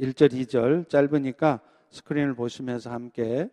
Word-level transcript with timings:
1절, 0.00 0.32
2절 0.32 0.88
짧으니까 0.88 1.60
스크린을 1.90 2.34
보시면서 2.34 2.90
함께 2.90 3.48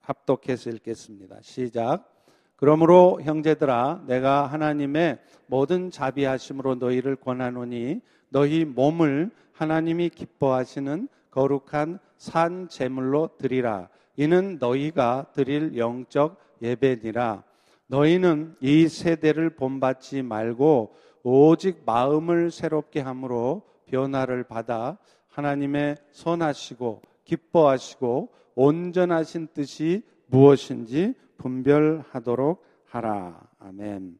합독해서 0.00 0.70
읽겠습니다. 0.70 1.38
시작. 1.40 2.10
그러므로 2.56 3.20
형제들아 3.22 4.04
내가 4.06 4.46
하나님의 4.46 5.18
모든 5.46 5.90
자비하심으로 5.90 6.76
너희를 6.76 7.16
권하노니 7.16 8.00
너희 8.28 8.64
몸을 8.64 9.30
하나님이 9.52 10.10
기뻐하시는 10.10 11.08
거룩한 11.30 11.98
산 12.16 12.68
제물로 12.68 13.30
드리라. 13.38 13.88
이는 14.16 14.58
너희가 14.60 15.26
드릴 15.32 15.76
영적 15.76 16.38
예배니라. 16.62 17.42
너희는 17.86 18.56
이 18.60 18.88
세대를 18.88 19.50
본받지 19.50 20.22
말고 20.22 20.94
오직 21.22 21.82
마음을 21.84 22.50
새롭게 22.50 23.00
함으로 23.00 23.62
변화를 23.86 24.44
받아 24.44 24.98
하나님의 25.34 25.96
선하시고 26.12 27.02
기뻐하시고 27.24 28.28
온전하신 28.54 29.48
뜻이 29.52 30.02
무엇인지 30.26 31.14
분별하도록 31.38 32.64
하라. 32.86 33.40
아멘. 33.58 34.16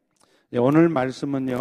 네, 0.51 0.59
오늘 0.59 0.89
말씀은요, 0.89 1.61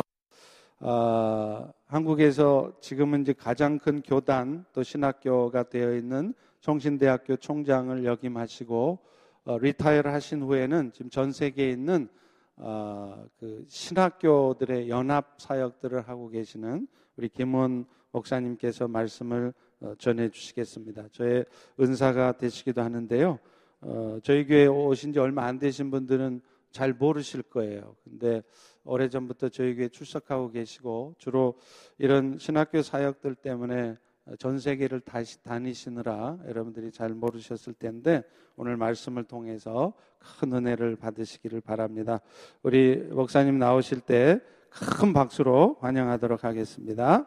어, 0.80 1.72
한국에서 1.86 2.74
지금은 2.82 3.22
이제 3.22 3.34
가장 3.34 3.78
큰 3.78 4.02
교단 4.02 4.66
또 4.74 4.82
신학교가 4.82 5.70
되어 5.70 5.94
있는 5.94 6.34
성신대학교 6.62 7.36
총장을 7.38 8.04
역임하시고 8.06 9.00
어, 9.46 9.58
리타이어 9.60 10.02
하신 10.06 10.42
후에는 10.42 10.94
지금 10.94 11.12
전 11.12 11.32
세계에 11.32 11.70
있는 11.70 12.10
어, 12.56 13.24
그 13.40 13.66
신학교들의 13.68 14.90
연합 14.90 15.36
사역들을 15.38 16.08
하고 16.08 16.30
계시는 16.30 16.88
우리 17.18 17.30
김원 17.30 17.86
목사님께서 18.14 18.88
말씀을 18.88 19.54
어, 19.82 19.94
전해 19.98 20.30
주시겠습니다. 20.30 21.10
저의 21.12 21.46
은사가 21.80 22.38
되시기도 22.38 22.82
하는데요. 22.82 23.40
어, 23.82 24.20
저희 24.24 24.46
교회 24.46 24.66
오신 24.66 25.12
지 25.12 25.20
얼마 25.20 25.46
안 25.46 25.60
되신 25.60 25.92
분들은 25.92 26.42
잘 26.72 26.94
모르실 26.94 27.44
거예요. 27.44 27.96
근데 28.06 28.42
오래 28.86 29.10
전부터 29.10 29.50
저희 29.50 29.76
교회 29.76 29.90
출석하고 29.90 30.52
계시고 30.52 31.16
주로 31.18 31.56
이런 31.98 32.38
신학교 32.40 32.82
사역들 32.82 33.36
때문에 33.36 33.98
전 34.40 34.58
세계를 34.58 35.02
다시 35.02 35.44
다니시느라 35.44 36.40
여러분들이 36.48 36.92
잘 36.92 37.10
모르셨을 37.10 37.74
텐데 37.74 38.24
오늘 38.56 38.78
말씀을 38.78 39.26
통해서 39.26 39.94
큰 40.18 40.54
은혜를 40.54 40.96
받으시기를 40.96 41.60
바랍니다. 41.60 42.22
우리 42.64 42.96
목사님 42.96 43.60
나오실 43.60 44.00
때 44.00 44.40
큰 44.74 45.14
박수로 45.14 45.78
환영하도록 45.82 46.44
하겠습니다. 46.44 47.26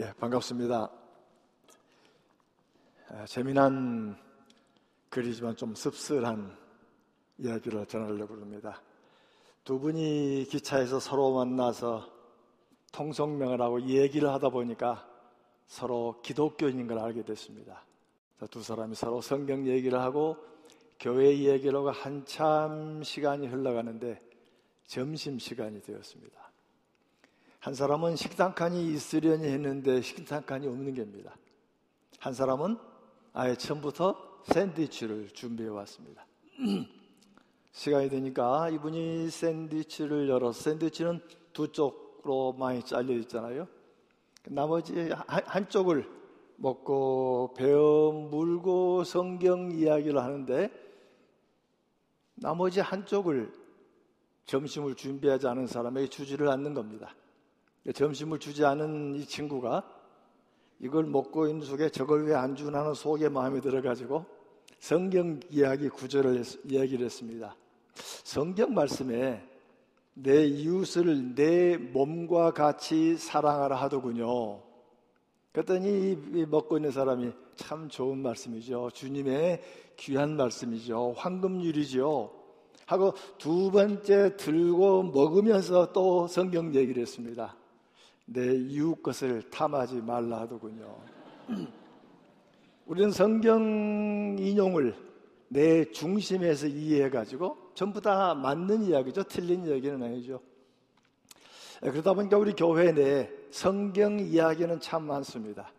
예, 0.00 0.14
반갑습니다. 0.18 0.90
재미난 3.26 4.16
글이지만 5.10 5.56
좀 5.56 5.74
씁쓸한 5.74 6.56
이야기를 7.36 7.84
전하려고 7.84 8.32
합니다. 8.32 8.80
두 9.62 9.78
분이 9.78 10.46
기차에서 10.48 11.00
서로 11.00 11.34
만나서 11.34 12.10
통성명을 12.92 13.60
하고 13.60 13.82
얘기를 13.82 14.30
하다 14.30 14.48
보니까 14.48 15.06
서로 15.66 16.18
기독교인인 16.22 16.86
걸 16.86 16.98
알게 16.98 17.22
됐습니다. 17.22 17.84
두 18.50 18.62
사람이 18.62 18.94
서로 18.94 19.20
성경 19.20 19.66
얘기를 19.66 20.00
하고 20.00 20.38
교회 20.98 21.36
얘기를 21.36 21.76
하고 21.76 21.90
한참 21.90 23.02
시간이 23.02 23.48
흘러가는데 23.48 24.18
점심 24.86 25.38
시간이 25.38 25.82
되었습니다. 25.82 26.49
한 27.60 27.74
사람은 27.74 28.16
식당 28.16 28.54
칸이 28.54 28.90
있으려니 28.94 29.46
했는데 29.46 30.00
식당 30.00 30.42
칸이 30.42 30.66
없는 30.66 30.94
겁니다. 30.94 31.36
한 32.18 32.32
사람은 32.32 32.78
아예 33.34 33.54
처음부터 33.54 34.40
샌드위치를 34.44 35.28
준비해 35.28 35.68
왔습니다. 35.68 36.26
시간이 37.72 38.08
되니까 38.08 38.70
이분이 38.70 39.28
샌드위치를 39.28 40.30
열어서 40.30 40.58
샌드위치는 40.58 41.20
두 41.52 41.70
쪽으로 41.70 42.54
많이 42.54 42.82
잘려 42.82 43.12
있잖아요. 43.18 43.68
나머지 44.46 45.10
한 45.26 45.68
쪽을 45.68 46.08
먹고 46.56 47.52
배어 47.58 48.10
물고 48.30 49.04
성경 49.04 49.70
이야기를 49.70 50.18
하는데 50.18 50.70
나머지 52.36 52.80
한쪽을 52.80 53.52
점심을 54.46 54.94
준비하지 54.94 55.46
않은 55.46 55.66
사람에게 55.66 56.08
주지를 56.08 56.48
않는 56.48 56.72
겁니다. 56.72 57.14
점심을 57.94 58.38
주지 58.38 58.64
않은 58.64 59.16
이 59.16 59.24
친구가 59.26 59.84
이걸 60.80 61.04
먹고 61.04 61.46
있는 61.46 61.66
속에 61.66 61.88
저걸 61.90 62.26
왜 62.26 62.34
안 62.34 62.56
주나는 62.56 62.94
속에 62.94 63.28
마음이 63.28 63.60
들어가지고 63.60 64.24
성경 64.78 65.40
이야기 65.50 65.88
구절을 65.88 66.38
했, 66.38 66.46
이야기를 66.64 67.04
했습니다. 67.04 67.54
성경 68.24 68.74
말씀에 68.74 69.46
내 70.14 70.44
이웃을 70.44 71.34
내 71.34 71.76
몸과 71.76 72.52
같이 72.52 73.16
사랑하라 73.16 73.76
하더군요. 73.76 74.62
그랬더니 75.52 76.46
먹고 76.48 76.76
있는 76.78 76.90
사람이 76.90 77.32
참 77.56 77.88
좋은 77.88 78.18
말씀이죠. 78.18 78.90
주님의 78.92 79.62
귀한 79.96 80.36
말씀이죠. 80.36 81.14
황금률이죠. 81.16 82.32
하고 82.86 83.14
두 83.38 83.70
번째 83.70 84.36
들고 84.36 85.04
먹으면서 85.04 85.92
또 85.92 86.26
성경 86.26 86.74
얘기를 86.74 87.02
했습니다. 87.02 87.56
내 88.32 88.54
이웃 88.54 89.02
것을 89.02 89.42
탐하지 89.50 89.96
말라 89.96 90.42
하더군요. 90.42 90.96
우리는 92.86 93.10
성경 93.10 94.36
인용을 94.38 94.94
내 95.48 95.84
중심에서 95.90 96.68
이해해가지고 96.68 97.56
전부 97.74 98.00
다 98.00 98.34
맞는 98.34 98.84
이야기죠. 98.84 99.24
틀린 99.24 99.66
이야기는 99.66 100.00
아니죠. 100.00 100.40
예, 101.84 101.90
그러다 101.90 102.14
보니까 102.14 102.38
우리 102.38 102.52
교회 102.52 102.92
내 102.92 103.28
성경 103.50 104.20
이야기는 104.20 104.78
참 104.78 105.08
많습니다. 105.08 105.72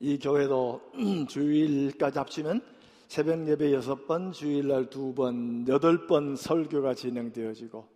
이 0.00 0.18
교회도 0.18 0.80
주일까지 1.28 2.18
합치면 2.18 2.60
새벽 3.06 3.46
예배 3.46 3.72
여섯 3.72 4.04
번, 4.08 4.32
주일날 4.32 4.90
두 4.90 5.14
번, 5.14 5.64
여덟 5.68 6.08
번 6.08 6.34
설교가 6.34 6.94
진행되어지고 6.94 7.86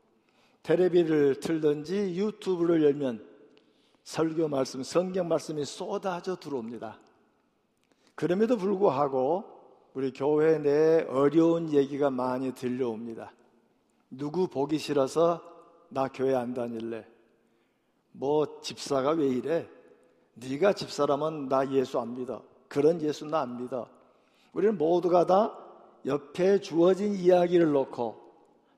테레비를 0.62 1.40
틀든지 1.40 2.14
유튜브를 2.14 2.84
열면 2.84 3.31
설교 4.04 4.48
말씀, 4.48 4.82
성경 4.82 5.28
말씀이 5.28 5.64
쏟아져 5.64 6.36
들어옵니다. 6.36 6.98
그럼에도 8.14 8.56
불구하고 8.56 9.44
우리 9.94 10.12
교회 10.12 10.58
내에 10.58 11.04
어려운 11.08 11.72
얘기가 11.72 12.10
많이 12.10 12.52
들려옵니다. 12.52 13.32
누구 14.10 14.48
보기 14.48 14.78
싫어서 14.78 15.42
나 15.88 16.08
교회 16.08 16.34
안 16.34 16.54
다닐래. 16.54 17.06
뭐 18.12 18.60
집사가 18.60 19.10
왜 19.10 19.28
이래? 19.28 19.68
네가 20.34 20.72
집사라면 20.74 21.48
나 21.48 21.70
예수 21.72 21.98
안 21.98 22.14
믿어. 22.14 22.42
그런 22.68 23.00
예수 23.02 23.24
나 23.24 23.42
안 23.42 23.56
믿어. 23.58 23.88
우리는 24.52 24.76
모두가 24.76 25.26
다 25.26 25.58
옆에 26.04 26.60
주어진 26.60 27.14
이야기를 27.14 27.70
놓고 27.72 28.20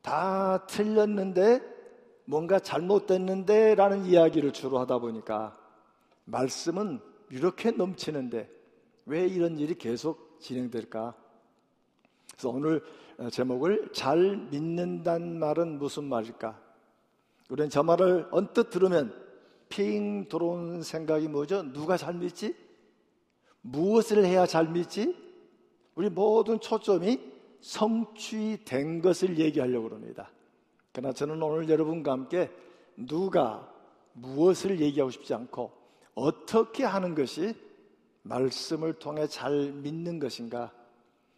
다 0.03 0.67
틀렸는데 0.67 1.74
뭔가 2.25 2.59
잘못됐는데 2.59 3.75
라는 3.75 4.05
이야기를 4.05 4.53
주로 4.53 4.79
하다 4.79 4.99
보니까 4.99 5.59
말씀은 6.25 7.01
이렇게 7.31 7.71
넘치는데 7.71 8.51
왜 9.07 9.27
이런 9.27 9.59
일이 9.59 9.75
계속 9.75 10.39
진행될까? 10.41 11.15
그래서 12.33 12.49
오늘 12.49 12.83
제목을 13.31 13.91
잘 13.93 14.37
믿는다는 14.51 15.39
말은 15.39 15.79
무슨 15.79 16.05
말일까? 16.05 16.61
우리는 17.51 17.69
저 17.71 17.83
말을 17.83 18.29
언뜻 18.31 18.71
들으면 18.71 19.15
핑 19.69 20.29
들어온 20.29 20.83
생각이 20.83 21.29
뭐죠? 21.29 21.63
누가 21.73 21.97
잘 21.97 22.15
믿지? 22.15 22.57
무엇을 23.61 24.25
해야 24.25 24.47
잘 24.47 24.69
믿지? 24.69 25.17
우리 25.95 26.11
모든 26.11 26.59
초점이 26.59 27.21
성취된 27.61 29.01
것을 29.01 29.39
얘기하려고 29.39 29.91
합니다. 29.91 30.31
그러나 30.95 31.13
저는 31.13 31.43
오늘 31.43 31.69
여러분과 31.69 32.13
함께 32.13 32.49
누가 32.97 33.69
무엇을 34.13 34.81
얘기하고 34.81 35.11
싶지 35.11 35.35
않고 35.35 35.73
어떻게 36.15 36.85
하는 36.85 37.17
것이 37.17 37.53
말씀을 38.23 38.95
통해 38.95 39.27
잘 39.27 39.73
믿는 39.73 40.21
것인가? 40.21 40.71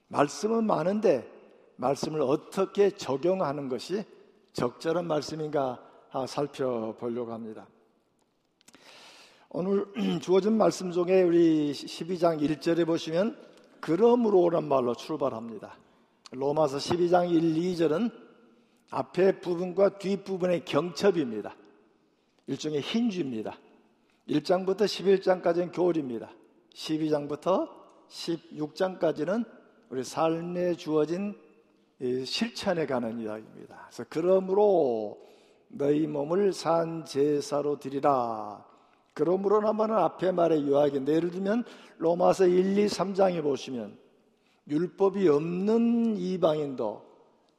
말씀은 0.08 0.66
많은데 0.66 1.26
말씀을 1.76 2.20
어떻게 2.20 2.90
적용하는 2.90 3.70
것이 3.70 4.04
적절한 4.52 5.06
말씀인가 5.06 5.82
살펴보려고 6.28 7.32
합니다. 7.32 7.66
오늘 9.48 9.86
주어진 10.20 10.58
말씀 10.58 10.92
중에 10.92 11.22
우리 11.22 11.72
12장 11.72 12.42
1절에 12.42 12.86
보시면 12.86 13.38
그러므로란 13.80 14.68
말로 14.68 14.94
출발합니다. 14.94 15.78
로마서 16.32 16.76
12장 16.76 17.30
1, 17.30 17.54
2절은 17.54 18.25
앞에 18.90 19.40
부분과 19.40 19.98
뒷부분의 19.98 20.64
경첩입니다. 20.64 21.56
일종의 22.46 22.80
힌주입니다. 22.80 23.58
1장부터 24.28 24.82
11장까지는 24.82 25.74
교리입니다. 25.74 26.30
12장부터 26.74 27.68
16장까지는 28.08 29.44
우리 29.88 30.04
삶에 30.04 30.74
주어진 30.74 31.34
실천에 32.00 32.86
관한 32.86 33.20
이야기입니다. 33.20 33.86
그래서 33.88 34.04
그러므로 34.08 35.18
너희 35.68 36.06
몸을 36.06 36.52
산 36.52 37.04
제사로 37.04 37.78
드리라. 37.78 38.64
그러므로나마는 39.14 39.94
앞에 39.96 40.32
말의 40.32 40.68
요약인데 40.68 41.14
예를 41.14 41.30
들면 41.30 41.64
로마서 41.98 42.46
1, 42.46 42.78
2, 42.78 42.86
3장에 42.86 43.42
보시면 43.42 43.96
율법이 44.68 45.26
없는 45.28 46.16
이방인도 46.18 47.05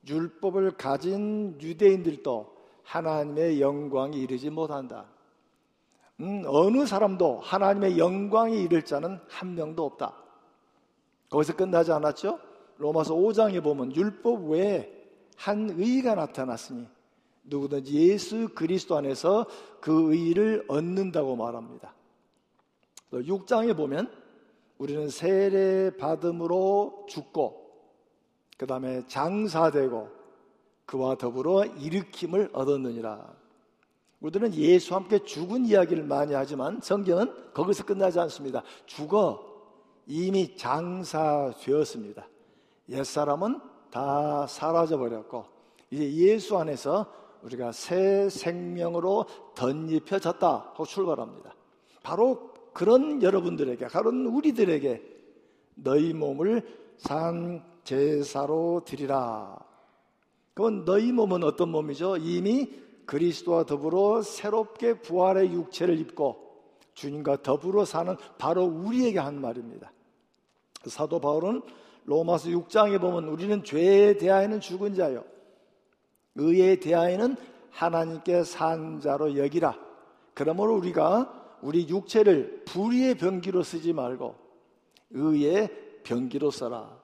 율법을 0.07 0.71
가진 0.71 1.57
유대인들도 1.61 2.55
하나님의 2.83 3.59
영광이 3.59 4.17
이르지 4.21 4.49
못한다. 4.49 5.05
음, 6.19 6.43
어느 6.47 6.85
사람도 6.85 7.39
하나님의 7.39 7.99
영광이 7.99 8.63
이를 8.63 8.83
자는 8.83 9.19
한 9.27 9.55
명도 9.55 9.85
없다. 9.85 10.15
거기서 11.29 11.55
끝나지 11.55 11.91
않았죠? 11.91 12.39
로마서 12.77 13.15
5장에 13.15 13.61
보면 13.63 13.95
율법 13.95 14.49
외에 14.49 14.91
한 15.35 15.69
의가 15.77 16.15
나타났으니 16.15 16.87
누구든지 17.43 18.09
예수 18.09 18.49
그리스도 18.55 18.97
안에서 18.97 19.45
그 19.79 20.13
의를 20.13 20.65
얻는다고 20.67 21.35
말합니다. 21.35 21.93
6장에 23.11 23.75
보면 23.75 24.11
우리는 24.77 25.09
세례 25.09 25.95
받음으로 25.97 27.05
죽고 27.09 27.66
그 28.57 28.65
다음에 28.65 29.05
장사되고 29.07 30.09
그와 30.85 31.15
더불어 31.15 31.65
일으킴을 31.65 32.49
얻었느니라. 32.53 33.35
우리들은 34.19 34.55
예수와 34.55 35.01
함께 35.01 35.19
죽은 35.23 35.65
이야기를 35.65 36.03
많이 36.03 36.33
하지만 36.33 36.79
성경은 36.81 37.53
거기서 37.53 37.85
끝나지 37.85 38.19
않습니다. 38.19 38.63
죽어 38.87 39.45
이미 40.07 40.55
장사되었습니다. 40.55 42.27
옛사람은 42.89 43.59
다 43.91 44.47
사라져 44.47 44.97
버렸고 44.97 45.45
이제 45.91 46.11
예수 46.13 46.57
안에서 46.57 47.13
우리가 47.43 47.71
새 47.71 48.27
생명으로 48.29 49.25
덧입혀졌다 49.55 50.47
하고 50.47 50.85
출발합니다. 50.85 51.53
바로 52.01 52.53
그런 52.73 53.21
여러분들에게, 53.21 53.87
그런 53.87 54.25
우리들에게 54.25 55.01
너희 55.75 56.13
몸을 56.13 56.65
산 56.97 57.63
제사로 57.87 58.81
드리라. 58.85 59.57
그건 60.53 60.83
너희 60.83 61.13
몸은 61.13 61.45
어떤 61.45 61.69
몸이죠? 61.69 62.17
이미 62.17 62.69
그리스도와 63.05 63.63
더불어 63.63 64.21
새롭게 64.21 64.99
부활의 64.99 65.53
육체를 65.53 65.97
입고 65.97 66.35
주님과 66.95 67.43
더불어 67.43 67.85
사는 67.85 68.17
바로 68.37 68.65
우리에게 68.65 69.19
한 69.19 69.39
말입니다. 69.39 69.93
사도 70.85 71.21
바울은 71.21 71.61
로마서 72.03 72.49
6장에 72.49 72.99
보면 72.99 73.29
우리는 73.29 73.63
죄에 73.63 74.17
대하여는 74.17 74.59
죽은 74.59 74.93
자요. 74.93 75.23
의에 76.35 76.81
대하여는 76.81 77.37
하나님께 77.69 78.43
산 78.43 78.99
자로 78.99 79.37
여기라. 79.37 79.79
그러므로 80.33 80.75
우리가 80.75 81.57
우리 81.61 81.87
육체를 81.87 82.65
불의의 82.65 83.15
병기로 83.15 83.63
쓰지 83.63 83.93
말고 83.93 84.35
의의 85.11 86.01
병기로 86.03 86.51
써라. 86.51 86.96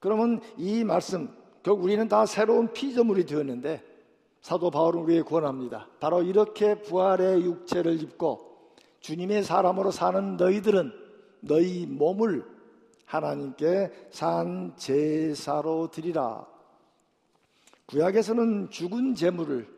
그러면 0.00 0.40
이 0.56 0.84
말씀, 0.84 1.28
결국 1.62 1.84
우리는 1.84 2.06
다 2.08 2.26
새로운 2.26 2.72
피조물이 2.72 3.26
되었는데 3.26 3.82
사도 4.40 4.70
바울은 4.70 5.00
우리에게 5.02 5.22
권합니다. 5.22 5.88
바로 5.98 6.22
이렇게 6.22 6.80
부활의 6.80 7.42
육체를 7.42 8.00
입고 8.02 8.70
주님의 9.00 9.42
사람으로 9.42 9.90
사는 9.90 10.36
너희들은 10.36 10.92
너희 11.40 11.86
몸을 11.86 12.44
하나님께 13.04 14.08
산 14.10 14.74
제사로 14.76 15.90
드리라. 15.90 16.46
구약에서는 17.86 18.70
죽은 18.70 19.14
제물을 19.14 19.68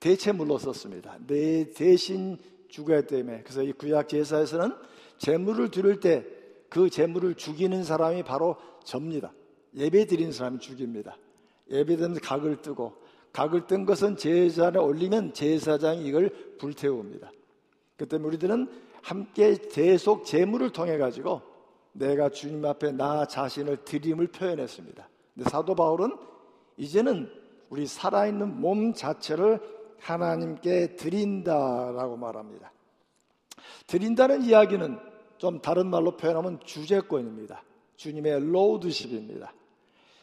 대체물로 0.00 0.58
썼습니다. 0.58 1.16
내 1.26 1.70
대신 1.70 2.38
죽어야 2.68 3.02
때문에 3.02 3.42
그래서 3.42 3.62
이 3.62 3.72
구약 3.72 4.08
제사에서는 4.08 4.74
제물을 5.18 5.70
드릴 5.70 6.00
때 6.00 6.42
그 6.72 6.88
제물을 6.88 7.34
죽이는 7.34 7.84
사람이 7.84 8.22
바로 8.22 8.56
접니다. 8.84 9.32
예배 9.74 10.06
드리는 10.06 10.32
사람이 10.32 10.58
죽입니다. 10.58 11.16
예배 11.70 11.96
드는 11.96 12.16
각을 12.16 12.62
뜨고 12.62 12.94
각을 13.32 13.66
뜬 13.66 13.86
것은 13.86 14.16
제사에 14.16 14.76
올리면 14.76 15.32
제사장이 15.32 16.06
이걸 16.06 16.30
불태웁니다. 16.58 17.30
그 17.96 18.06
때문에 18.06 18.28
우리들은 18.28 18.68
함께 19.02 19.56
계속 19.56 20.24
제물을 20.24 20.70
통해 20.70 20.98
가지고 20.98 21.40
내가 21.92 22.28
주님 22.28 22.64
앞에 22.64 22.92
나 22.92 23.26
자신을 23.26 23.84
드림을 23.84 24.28
표현했습니다. 24.28 25.08
근데 25.34 25.50
사도 25.50 25.74
바울은 25.74 26.16
이제는 26.76 27.30
우리 27.68 27.86
살아있는 27.86 28.60
몸 28.60 28.92
자체를 28.92 29.60
하나님께 29.98 30.96
드린다라고 30.96 32.16
말합니다. 32.16 32.72
드린다는 33.86 34.42
이야기는 34.42 34.98
좀 35.38 35.60
다른 35.60 35.88
말로 35.88 36.16
표현하면 36.16 36.60
주제권입니다. 36.64 37.62
주님의 37.96 38.40
로드십입니다. 38.50 39.52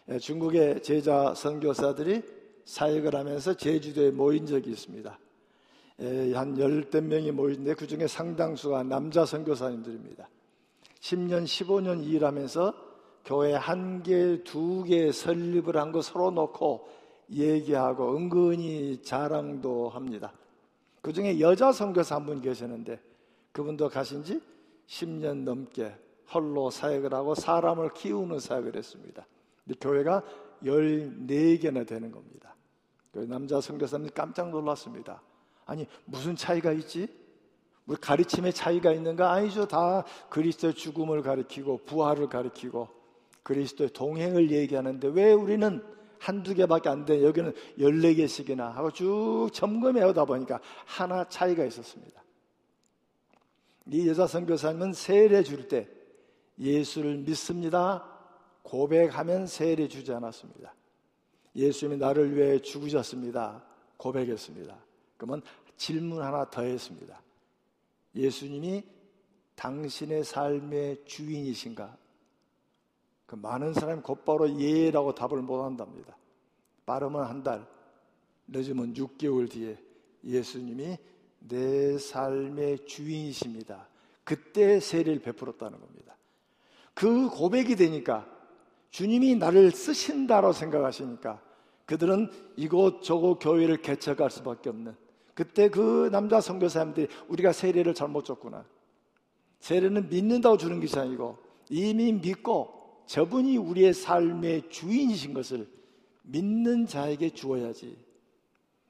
예, 0.09 0.19
중국의 0.19 0.81
제자 0.81 1.33
선교사들이 1.33 2.21
사역을 2.65 3.15
하면서 3.15 3.53
제주도에 3.53 4.11
모인 4.11 4.45
적이 4.45 4.71
있습니다. 4.71 5.19
예, 6.01 6.33
한 6.33 6.57
열댓 6.57 7.01
명이 7.01 7.31
모인데 7.31 7.73
그 7.75 7.87
중에 7.87 8.07
상당수가 8.07 8.83
남자 8.83 9.25
선교사님들입니다. 9.25 10.29
10년, 11.01 11.43
15년 11.45 12.05
일하면서 12.05 12.73
교회 13.25 13.53
한 13.53 14.01
개, 14.03 14.43
두 14.43 14.83
개 14.83 15.11
설립을 15.11 15.77
한 15.77 15.91
거 15.91 16.01
서로 16.01 16.31
놓고 16.31 16.87
얘기하고 17.31 18.15
은근히 18.17 19.01
자랑도 19.03 19.89
합니다. 19.89 20.33
그 21.01 21.13
중에 21.13 21.39
여자 21.39 21.71
선교사 21.71 22.15
한 22.15 22.25
분 22.25 22.41
계시는데 22.41 22.99
그분도 23.51 23.89
가신 23.89 24.23
지 24.23 24.41
10년 24.87 25.43
넘게 25.43 25.93
홀로 26.33 26.69
사역을 26.69 27.13
하고 27.13 27.35
사람을 27.35 27.93
키우는 27.93 28.39
사역을 28.39 28.75
했습니다. 28.75 29.25
근데 29.65 29.79
교회가 29.79 30.23
14개나 30.63 31.87
되는 31.87 32.11
겁니다. 32.11 32.55
그 33.11 33.19
남자 33.19 33.59
선교사님 33.59 34.09
깜짝 34.13 34.49
놀랐습니다. 34.49 35.21
아니, 35.65 35.87
무슨 36.05 36.35
차이가 36.35 36.71
있지? 36.71 37.07
우리 37.85 37.97
가르침의 37.97 38.53
차이가 38.53 38.91
있는가? 38.91 39.31
아니죠. 39.31 39.67
다 39.67 40.03
그리스도의 40.29 40.75
죽음을 40.75 41.21
가리키고 41.23 41.85
부활을 41.85 42.29
가리키고 42.29 42.87
그리스도의 43.43 43.91
동행을 43.91 44.51
얘기하는데 44.51 45.07
왜 45.07 45.31
우리는 45.33 45.83
한두 46.19 46.53
개밖에 46.53 46.89
안 46.89 47.05
돼. 47.05 47.23
여기는 47.23 47.53
14개씩이나 47.79 48.73
하고 48.73 48.91
쭉 48.91 49.49
점검해 49.53 50.03
오다 50.03 50.25
보니까 50.25 50.59
하나 50.85 51.27
차이가 51.27 51.65
있었습니다. 51.65 52.21
이 53.87 54.07
여자 54.07 54.27
선교사님은 54.27 54.93
세례 54.93 55.41
줄 55.41 55.67
때 55.67 55.87
예수를 56.59 57.17
믿습니다. 57.17 58.05
고백하면 58.63 59.47
세례 59.47 59.87
주지 59.87 60.11
않았습니다. 60.11 60.73
예수님이 61.55 61.97
나를 61.97 62.35
위해 62.35 62.59
죽으셨습니다. 62.59 63.63
고백했습니다. 63.97 64.77
그러면 65.17 65.41
질문 65.77 66.21
하나 66.21 66.49
더 66.49 66.61
했습니다. 66.61 67.21
예수님이 68.15 68.83
당신의 69.55 70.23
삶의 70.23 71.05
주인이신가? 71.05 71.97
그 73.25 73.35
많은 73.35 73.73
사람이 73.73 74.01
곧바로 74.01 74.59
예라고 74.59 75.13
답을 75.13 75.41
못 75.41 75.63
한답니다. 75.63 76.17
빠르면 76.85 77.25
한 77.25 77.43
달, 77.43 77.67
늦으면 78.47 78.93
6개월 78.93 79.49
뒤에 79.49 79.77
예수님이 80.23 80.97
내 81.39 81.97
삶의 81.97 82.85
주인이십니다. 82.85 83.87
그때 84.23 84.79
세례를 84.79 85.21
베풀었다는 85.21 85.79
겁니다. 85.79 86.08
그 86.99 87.29
고백이 87.29 87.77
되니까 87.77 88.27
주님이 88.89 89.35
나를 89.35 89.71
쓰신다고 89.71 90.51
생각하시니까 90.51 91.41
그들은 91.85 92.29
이곳 92.57 93.03
저곳 93.03 93.39
교회를 93.39 93.77
개척할 93.77 94.29
수밖에 94.29 94.69
없는 94.69 94.97
그때 95.33 95.69
그 95.69 96.09
남자 96.11 96.41
선교사님들이 96.41 97.07
우리가 97.29 97.53
세례를 97.53 97.93
잘못 97.93 98.25
줬구나. 98.25 98.65
세례는 99.61 100.09
믿는다고 100.09 100.57
주는 100.57 100.81
것이 100.81 100.99
아니고 100.99 101.37
이미 101.69 102.11
믿고 102.11 103.03
저분이 103.05 103.55
우리의 103.55 103.93
삶의 103.93 104.69
주인이신 104.69 105.33
것을 105.33 105.69
믿는 106.23 106.85
자에게 106.85 107.29
주어야지. 107.29 107.97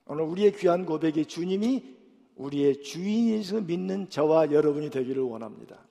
오늘 0.07 0.23
우리의 0.23 0.53
귀한 0.53 0.87
고백이 0.87 1.27
주님이 1.27 1.95
우리의 2.37 2.81
주인이신 2.81 3.67
믿는 3.67 4.09
저와 4.09 4.51
여러분이 4.51 4.89
되기를 4.89 5.21
원합니다. 5.21 5.88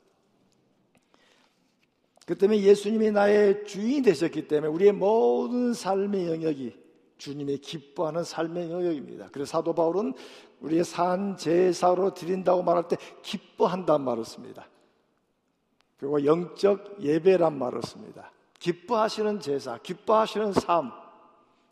그 2.28 2.36
때문에 2.36 2.60
예수님이 2.60 3.10
나의 3.10 3.64
주인이 3.64 4.02
되셨기 4.02 4.48
때문에 4.48 4.70
우리의 4.70 4.92
모든 4.92 5.72
삶의 5.72 6.28
영역이 6.28 6.78
주님의 7.16 7.56
기뻐하는 7.56 8.22
삶의 8.22 8.70
영역입니다. 8.70 9.30
그래서 9.32 9.52
사도 9.52 9.74
바울은 9.74 10.12
우리의 10.60 10.84
산 10.84 11.38
제사로 11.38 12.12
드린다고 12.12 12.62
말할 12.62 12.86
때 12.86 12.98
기뻐한다는 13.22 14.04
말을 14.04 14.26
씁니다. 14.26 14.68
그리고 15.96 16.22
영적 16.22 16.98
예배란 17.00 17.58
말을 17.58 17.80
씁니다. 17.82 18.30
기뻐하시는 18.58 19.40
제사, 19.40 19.78
기뻐하시는 19.78 20.52
삶. 20.52 20.92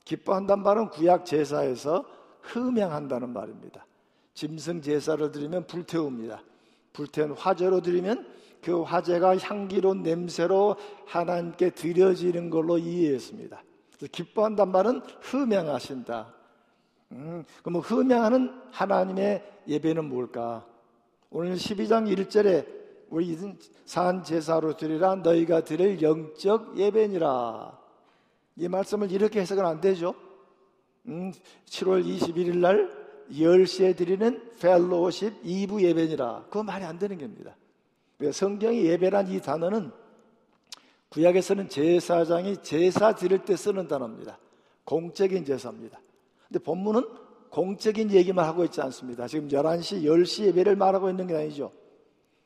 기뻐한다는 0.06 0.62
말은 0.64 0.88
구약 0.88 1.26
제사에서 1.26 2.06
흠양한다는 2.40 3.28
말입니다. 3.28 3.84
짐승 4.32 4.80
제사를 4.80 5.30
드리면 5.30 5.66
불태웁니다. 5.66 6.42
불태운 6.94 7.32
화제로 7.32 7.82
드리면 7.82 8.36
그 8.62 8.82
화제가 8.82 9.38
향기로운 9.38 10.02
냄새로 10.02 10.76
하나님께 11.06 11.70
드려지는 11.70 12.50
걸로 12.50 12.78
이해했습니다. 12.78 13.62
기뻐한단 14.12 14.70
말은 14.70 15.00
흠양하신다. 15.20 16.34
음, 17.12 17.44
그럼 17.62 17.80
흠양하는 17.80 18.52
하나님의 18.70 19.52
예배는 19.68 20.08
뭘까? 20.08 20.66
오늘 21.30 21.54
12장 21.54 22.12
1절에 22.14 22.66
우리 23.08 23.36
산 23.84 24.22
제사로 24.24 24.76
드리라 24.76 25.14
너희가 25.16 25.62
드릴 25.62 26.02
영적 26.02 26.76
예배니라. 26.76 27.78
이 28.56 28.68
말씀을 28.68 29.10
이렇게 29.12 29.40
해석은 29.40 29.64
안 29.64 29.80
되죠. 29.80 30.14
음, 31.06 31.32
7월 31.66 32.04
21일 32.04 32.58
날 32.58 32.90
10시에 33.30 33.96
드리는 33.96 34.40
펠로십 34.60 35.42
2부 35.42 35.82
예배니라. 35.82 36.44
그거 36.46 36.62
말이 36.62 36.84
안 36.84 36.98
되는 36.98 37.18
겁니다. 37.18 37.56
성경의 38.32 38.86
예배란 38.86 39.30
이 39.30 39.40
단어는 39.40 39.90
구약에서는 41.10 41.68
제사장이 41.68 42.62
제사 42.62 43.14
드릴 43.14 43.44
때 43.44 43.56
쓰는 43.56 43.86
단어입니다. 43.86 44.38
공적인 44.84 45.44
제사입니다. 45.44 46.00
근데 46.48 46.58
본문은 46.58 47.04
공적인 47.50 48.10
얘기만 48.10 48.44
하고 48.44 48.64
있지 48.64 48.80
않습니다. 48.80 49.26
지금 49.26 49.48
11시, 49.48 50.02
10시 50.02 50.46
예배를 50.46 50.76
말하고 50.76 51.08
있는 51.10 51.26
게 51.26 51.36
아니죠. 51.36 51.72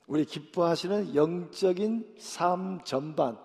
우리 0.07 0.25
기뻐하시는 0.25 1.15
영적인 1.15 2.15
삶 2.19 2.81
전반. 2.85 3.39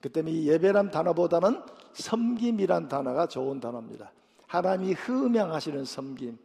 그 0.00 0.08
때문에 0.08 0.34
이 0.34 0.48
예배란 0.48 0.90
단어보다는 0.90 1.60
섬김이란 1.94 2.88
단어가 2.88 3.26
좋은 3.26 3.60
단어입니다. 3.60 4.12
하나님이 4.46 4.94
흠양하시는 4.94 5.84
섬김. 5.84 6.38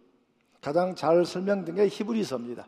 가장 0.61 0.95
잘 0.95 1.25
설명된 1.25 1.75
게 1.75 1.87
히브리서입니다. 1.87 2.67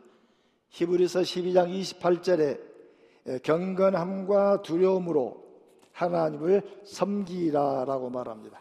히브리서 0.70 1.20
12장 1.20 1.70
28절에 1.70 3.42
경건함과 3.42 4.62
두려움으로 4.62 5.44
하나님을 5.92 6.62
섬기라라고 6.84 8.10
말합니다. 8.10 8.60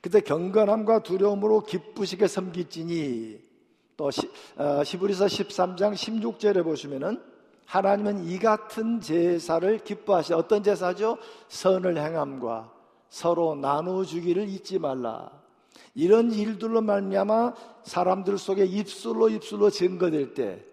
그때 0.00 0.20
경건함과 0.20 1.02
두려움으로 1.02 1.60
기쁘시게 1.62 2.28
섬기지니 2.28 3.42
또 3.96 4.10
시, 4.10 4.28
어, 4.56 4.82
히브리서 4.84 5.26
13장 5.26 5.94
16절에 5.94 6.62
보시면은 6.62 7.20
하나님은 7.66 8.24
이 8.28 8.38
같은 8.38 9.00
제사를 9.00 9.78
기뻐하시 9.78 10.34
어떤 10.34 10.62
제사죠? 10.62 11.16
선을 11.48 11.96
행함과 11.96 12.72
서로 13.08 13.54
나누어 13.54 14.04
주기를 14.04 14.48
잊지 14.48 14.78
말라. 14.78 15.30
이런 15.94 16.32
일들로 16.32 16.80
말미암아 16.82 17.54
사람들 17.84 18.38
속에 18.38 18.64
입술로 18.64 19.28
입술로 19.28 19.70
증거될 19.70 20.34
때 20.34 20.64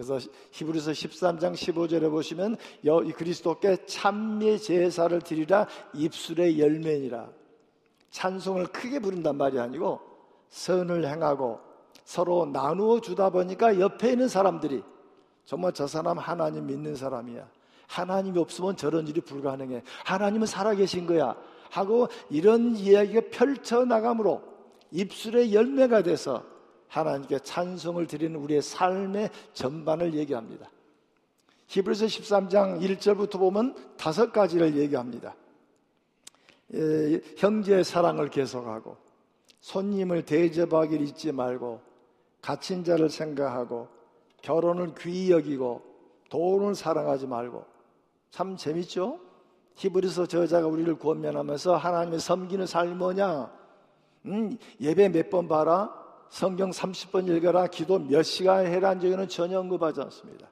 그래서 0.00 0.18
히브리서 0.52 0.92
13장 0.92 1.52
15절에 1.52 2.10
보시면 2.10 2.56
그리스도께 3.16 3.84
찬미 3.84 4.58
제사를 4.58 5.20
드리라 5.20 5.66
입술의 5.92 6.58
열매니라. 6.58 7.28
찬송을 8.10 8.68
크게 8.68 9.00
부른단 9.00 9.36
말이 9.36 9.58
아니고 9.58 10.00
선을 10.48 11.06
행하고 11.06 11.60
서로 12.04 12.46
나누어 12.46 12.98
주다 13.02 13.28
보니까 13.28 13.78
옆에 13.78 14.12
있는 14.12 14.26
사람들이 14.26 14.82
정말 15.44 15.74
저 15.74 15.86
사람 15.86 16.16
하나님 16.16 16.66
믿는 16.66 16.96
사람이야. 16.96 17.46
하나님이 17.86 18.38
없으면 18.38 18.76
저런 18.76 19.06
일이 19.06 19.20
불가능해. 19.20 19.82
하나님은 20.06 20.46
살아계신 20.46 21.06
거야. 21.06 21.36
하고 21.68 22.08
이런 22.30 22.74
이야기가 22.74 23.20
펼쳐나감으로 23.30 24.42
입술의 24.92 25.52
열매가 25.52 26.02
돼서 26.04 26.42
하나님께 26.90 27.38
찬송을 27.38 28.06
드리는 28.06 28.38
우리의 28.38 28.60
삶의 28.62 29.30
전반을 29.54 30.14
얘기합니다. 30.14 30.68
히브리서 31.68 32.06
13장 32.06 32.80
1절부터 32.82 33.38
보면 33.38 33.76
다섯 33.96 34.32
가지를 34.32 34.76
얘기합니다. 34.76 35.34
에, 36.74 37.20
형제의 37.36 37.84
사랑을 37.84 38.28
계속하고 38.28 38.96
손님을 39.60 40.24
대접하기를 40.24 41.06
잊지 41.06 41.30
말고 41.32 41.80
갇힌 42.42 42.82
자를 42.82 43.08
생각하고 43.08 43.88
결혼을 44.42 44.94
귀히 44.98 45.30
여기고 45.30 45.82
돈을 46.28 46.74
사랑하지 46.74 47.28
말고 47.28 47.64
참 48.30 48.56
재밌죠? 48.56 49.20
히브리서 49.76 50.26
저자가 50.26 50.66
우리를 50.66 50.98
권면하면서 50.98 51.76
하나님의 51.76 52.18
섬기는 52.20 52.66
삶이 52.66 52.94
뭐냐? 52.94 53.52
음, 54.26 54.56
예배 54.80 55.10
몇 55.10 55.30
번 55.30 55.46
봐라? 55.46 55.99
성경 56.30 56.70
30번 56.70 57.28
읽어라, 57.28 57.66
기도 57.66 57.98
몇 57.98 58.22
시간 58.22 58.64
해라 58.64 58.98
적에는 58.98 59.28
전혀 59.28 59.58
언급하지 59.58 60.00
않습니다. 60.00 60.48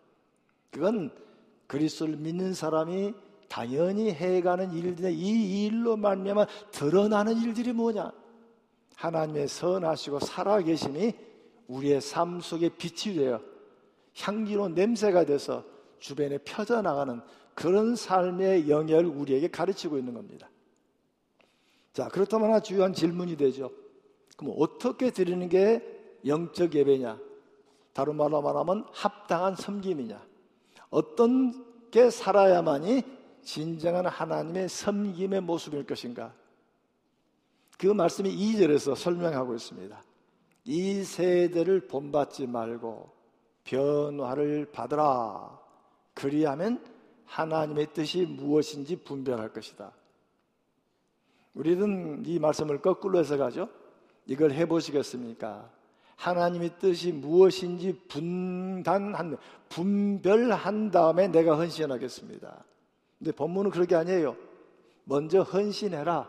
그건 0.70 1.11
그리스도를 1.68 2.16
믿는 2.16 2.52
사람이 2.52 3.14
당연히 3.49 4.11
해가는 4.11 4.73
일들이 4.73 5.14
이 5.14 5.66
일로 5.66 5.97
말미암아 5.97 6.47
드러나는 6.73 7.40
일들이 7.40 7.73
뭐냐? 7.73 8.12
하나님의 8.97 9.47
선하시고 9.47 10.18
살아계심이 10.18 11.14
우리의 11.68 12.00
삶 12.00 12.40
속에 12.40 12.70
빛이 12.70 13.14
되어 13.14 13.40
향기로운 14.18 14.75
냄새가 14.75 15.25
돼서 15.25 15.64
주변에 16.00 16.38
펴져나가는 16.38 17.20
그런 17.54 17.94
삶의 17.94 18.68
영역을 18.68 19.06
우리에게 19.06 19.49
가르치고 19.49 19.97
있는 19.97 20.14
겁니다. 20.14 20.50
자, 21.92 22.08
그렇다면 22.08 22.49
하나 22.49 22.61
주요한 22.61 22.92
질문이 22.92 23.37
되죠. 23.37 23.70
그럼 24.38 24.54
어떻게 24.57 25.11
드리는 25.11 25.49
게 25.49 25.83
영적 26.25 26.73
예배냐? 26.73 27.18
다른 27.92 28.14
말로 28.14 28.40
말하면 28.40 28.87
합당한 28.92 29.57
섬김이냐? 29.57 30.25
어떤 30.90 31.90
게 31.90 32.09
살아야만이 32.09 33.02
진정한 33.42 34.07
하나님의 34.07 34.68
섬김의 34.68 35.40
모습일 35.40 35.85
것인가? 35.85 36.33
그 37.78 37.88
말씀이 37.88 38.30
2절에서 38.30 38.95
설명하고 38.95 39.57
있습니다. 39.57 40.02
이 40.66 41.02
세대를 41.02 41.88
본받지 41.88 42.47
말고 42.47 43.11
변화를 43.64 44.71
받으라. 44.71 45.59
그리하면 46.14 46.85
하나님의 47.25 47.92
뜻이 47.92 48.25
무엇인지 48.25 49.02
분별할 49.02 49.52
것이다. 49.52 49.92
우리는 51.54 52.23
이 52.25 52.38
말씀을 52.38 52.80
거꾸로 52.80 53.18
해서 53.18 53.37
가죠. 53.37 53.68
이걸 54.28 54.52
해보시겠습니까? 54.52 55.70
하나님의 56.16 56.78
뜻이 56.78 57.12
무엇인지 57.12 58.02
분단한, 58.08 59.37
분별한 59.68 60.90
다음에 60.90 61.28
내가 61.28 61.56
헌신하겠습니다. 61.56 62.64
근데 63.18 63.32
본문은 63.32 63.70
그렇게 63.70 63.97
아니에요. 63.97 64.37
먼저 65.04 65.42
헌신해라. 65.42 66.28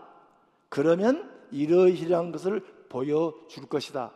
그러면 0.69 1.29
이러이러한 1.51 2.31
것을 2.31 2.63
보여줄 2.87 3.67
것이다. 3.67 4.11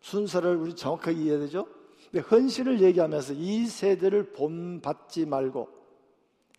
순서를 0.00 0.56
우리 0.56 0.74
정확하게 0.74 1.18
이해해야 1.18 1.40
되죠? 1.40 1.66
근데 2.10 2.26
헌신을 2.26 2.80
얘기하면서 2.80 3.34
이 3.34 3.66
세대를 3.66 4.32
본받지 4.32 5.26
말고 5.26 5.68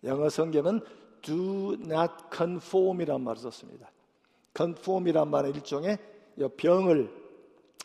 영어 0.04 0.28
성경은 0.28 0.80
do 1.22 1.74
not 1.74 2.12
conform이란 2.34 3.22
말을 3.22 3.40
썼습니다. 3.40 3.90
conform이란 4.54 5.30
말은 5.30 5.54
일종의 5.54 6.11
병을 6.56 7.10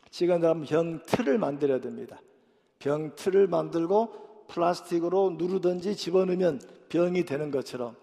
지금 0.10 0.64
병 0.64 1.02
틀을 1.04 1.38
만들어야 1.38 1.80
됩니다. 1.80 2.22
병 2.80 3.16
틀을 3.16 3.48
만들고 3.48 4.46
플라스틱으로 4.48 5.36
누르든지 5.38 5.96
집어넣으면 5.96 6.62
병이 6.90 7.26
되는 7.26 7.52
것처럼 7.52 7.96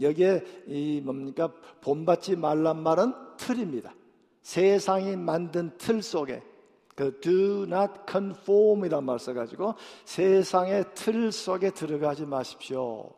여기에 0.00 0.44
이 0.66 1.00
뭡니까 1.04 1.52
본받지 1.80 2.36
말란 2.36 2.82
말은 2.82 3.14
틀입니다. 3.36 3.94
세상이 4.42 5.16
만든 5.16 5.70
틀 5.78 6.02
속에 6.02 6.42
그 6.94 7.20
do 7.20 7.64
not 7.64 7.92
conform이란 8.10 9.04
말 9.04 9.18
써가지고 9.18 9.74
세상의 10.04 10.84
틀 10.94 11.30
속에 11.30 11.70
들어가지 11.70 12.24
마십시오. 12.24 13.10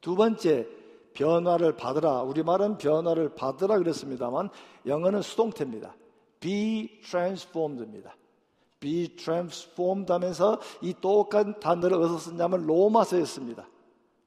두 0.00 0.14
번째 0.14 0.66
변화를 1.12 1.76
받으라. 1.76 2.22
우리 2.22 2.42
말은 2.42 2.78
변화를 2.78 3.34
받으라 3.34 3.78
그랬습니다만 3.78 4.50
영어는 4.86 5.22
수동태입니다. 5.22 5.94
Be 6.40 7.00
transformed입니다. 7.02 8.14
be 8.80 9.16
transformed 9.16 10.12
하면서 10.12 10.60
이 10.80 10.94
똑같은 11.00 11.58
단어를 11.60 11.96
어디서 11.96 12.18
썼냐면 12.18 12.66
로마서였습니다. 12.66 13.68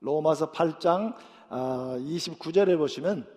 로마서 0.01 0.51
8장 0.51 1.16
29절에 1.50 2.75
아, 2.75 2.78
보시면 2.78 3.28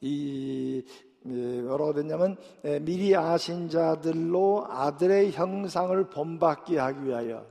이 0.00 0.84
뭐라고 1.22 1.94
됐냐면 1.94 2.36
미리 2.80 3.14
아신 3.14 3.68
자들로 3.68 4.66
아들의 4.68 5.32
형상을 5.32 6.10
본받게 6.10 6.78
하기 6.78 7.06
위하여 7.06 7.46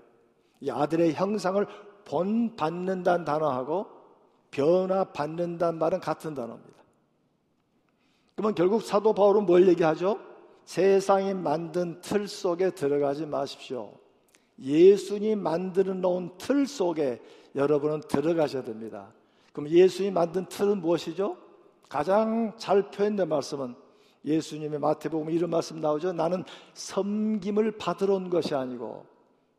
이 0.60 0.70
아들의 0.70 1.14
형상을 1.14 1.66
본받는다는 2.06 3.26
단어하고 3.26 3.88
변화받는다는 4.52 5.80
말은 5.80 6.00
같은 6.02 6.36
단어입니다. 6.36 6.72
그러면 8.36 8.56
결국 8.56 8.84
사도 8.84 9.14
바울은 9.14 9.46
뭘 9.46 9.68
얘기하죠? 9.70 10.20
세상이 10.66 11.34
만든 11.34 12.00
틀 12.02 12.28
속에 12.28 12.72
들어가지 12.72 13.26
마십시오. 13.26 13.94
예수님 14.60 15.42
만들어 15.42 15.94
놓은 15.94 16.32
틀 16.38 16.68
속에 16.68 17.22
여러분은 17.56 18.02
들어가셔야 18.08 18.64
됩니다. 18.64 19.12
그럼 19.54 19.70
예수님이 19.70 20.14
만든 20.14 20.46
틀은 20.46 20.82
무엇이죠? 20.82 21.38
가장 21.90 22.54
잘 22.58 22.90
표현된 22.90 23.28
말씀은 23.28 23.76
예수님의 24.24 24.80
마태복음 24.80 25.30
이런 25.32 25.50
말씀 25.50 25.82
나오죠. 25.82 26.14
나는 26.14 26.44
섬김을 26.74 27.78
받으러 27.78 28.16
온 28.16 28.30
것이 28.30 28.56
아니고 28.56 29.06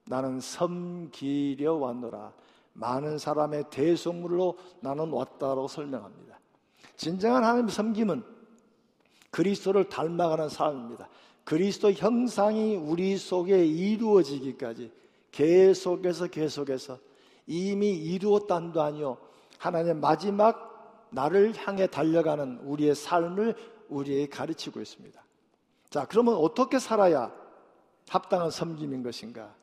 나는 0.07 0.41
섬기려 0.41 1.75
왔노라. 1.75 2.33
많은 2.75 3.19
사람의 3.19 3.65
대속물로 3.71 4.57
나는 4.81 5.11
왔다고 5.11 5.69
설명합니다. 5.69 6.39
진정한 6.97 7.45
하나님 7.45 7.69
섬김은 7.69 8.23
그리스도를 9.33 9.89
닮아가는 9.89 10.49
삶입니다. 10.49 11.09
그리스도 11.43 11.91
형상이 11.91 12.77
우리 12.77 13.17
속에 13.17 13.67
이루어지기까지 13.67 14.93
계속해서 15.33 16.29
계속해서 16.29 16.99
이미 17.47 17.91
이루었단도 17.93 18.81
아니요. 18.81 19.17
하나님의 19.59 19.97
마지막 19.97 21.09
나를 21.11 21.55
향해 21.57 21.87
달려가는 21.87 22.59
우리의 22.59 22.95
삶을 22.95 23.57
우리에게 23.89 24.29
가르치고 24.29 24.81
있습니다. 24.81 25.21
자, 25.91 26.07
그러면 26.09 26.35
어떻게 26.37 26.79
살아야 26.79 27.33
합당한 28.09 28.51
섬김인 28.51 29.03
것인가? 29.03 29.55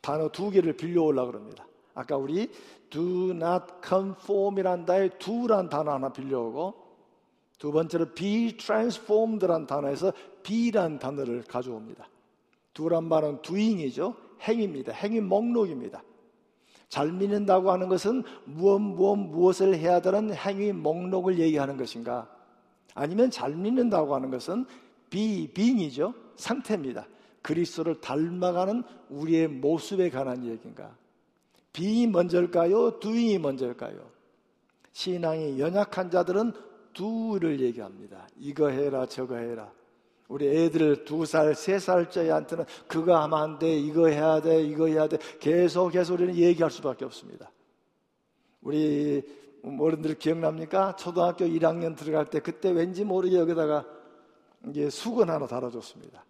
단어 0.00 0.28
두 0.30 0.50
개를 0.50 0.76
빌려오려고 0.76 1.32
그럽니다. 1.32 1.66
아까 1.94 2.16
우리 2.16 2.50
do 2.90 3.30
not 3.30 3.64
conform이란 3.86 4.86
다에 4.86 5.10
do란 5.18 5.68
단어 5.68 5.92
하나 5.92 6.10
빌려오고 6.10 6.81
두 7.62 7.70
번째로 7.70 8.06
be 8.06 8.56
transformed란 8.56 9.68
단어에서 9.68 10.12
be란 10.42 10.98
단어를 10.98 11.44
가져옵니다. 11.44 12.08
do란 12.74 13.04
말은 13.04 13.40
doing이죠. 13.42 14.16
행입니다. 14.40 14.92
행위 14.92 15.20
목록입니다. 15.20 16.02
잘 16.88 17.12
믿는다고 17.12 17.70
하는 17.70 17.88
것은 17.88 18.24
무엇 18.46 18.80
무엇 18.80 19.14
무엇을 19.14 19.76
해야 19.76 20.00
되는 20.00 20.34
행위 20.34 20.72
목록을 20.72 21.38
얘기하는 21.38 21.76
것인가? 21.76 22.28
아니면 22.96 23.30
잘 23.30 23.54
믿는다고 23.54 24.12
하는 24.12 24.32
것은 24.32 24.66
비 25.08 25.48
빙이죠 25.54 26.14
상태입니다. 26.34 27.06
그리스도를 27.42 28.00
닮아가는 28.00 28.82
우리의 29.08 29.46
모습에 29.46 30.10
관한 30.10 30.44
얘기인가? 30.44 30.96
빙이 31.72 32.08
먼저일까요? 32.08 32.98
두잉이 32.98 33.38
먼저일까요? 33.38 34.00
신앙이 34.90 35.60
연약한 35.60 36.10
자들은 36.10 36.71
두를 36.92 37.60
얘기합니다. 37.60 38.26
이거 38.38 38.68
해라 38.68 39.06
저거 39.06 39.36
해라. 39.36 39.70
우리 40.28 40.48
애들 40.48 41.04
두 41.04 41.26
살, 41.26 41.54
세 41.54 41.78
살짜리한테는 41.78 42.64
그거 42.86 43.16
하면 43.22 43.38
안 43.38 43.58
돼, 43.58 43.76
이거 43.76 44.08
해야 44.08 44.40
돼, 44.40 44.62
이거 44.62 44.86
해야 44.86 45.06
돼. 45.06 45.18
계속 45.40 45.90
계속 45.90 46.14
우리는 46.14 46.34
얘기할 46.34 46.70
수밖에 46.70 47.04
없습니다. 47.04 47.50
우리 48.62 49.22
어른들 49.62 50.14
기억납니까? 50.18 50.96
초등학교 50.96 51.44
1학년 51.44 51.96
들어갈 51.96 52.30
때 52.30 52.40
그때 52.40 52.70
왠지 52.70 53.04
모르게 53.04 53.36
여기다가 53.36 53.84
이게 54.68 54.88
수건 54.88 55.28
하나 55.28 55.46
달아줬습니다. 55.46 56.24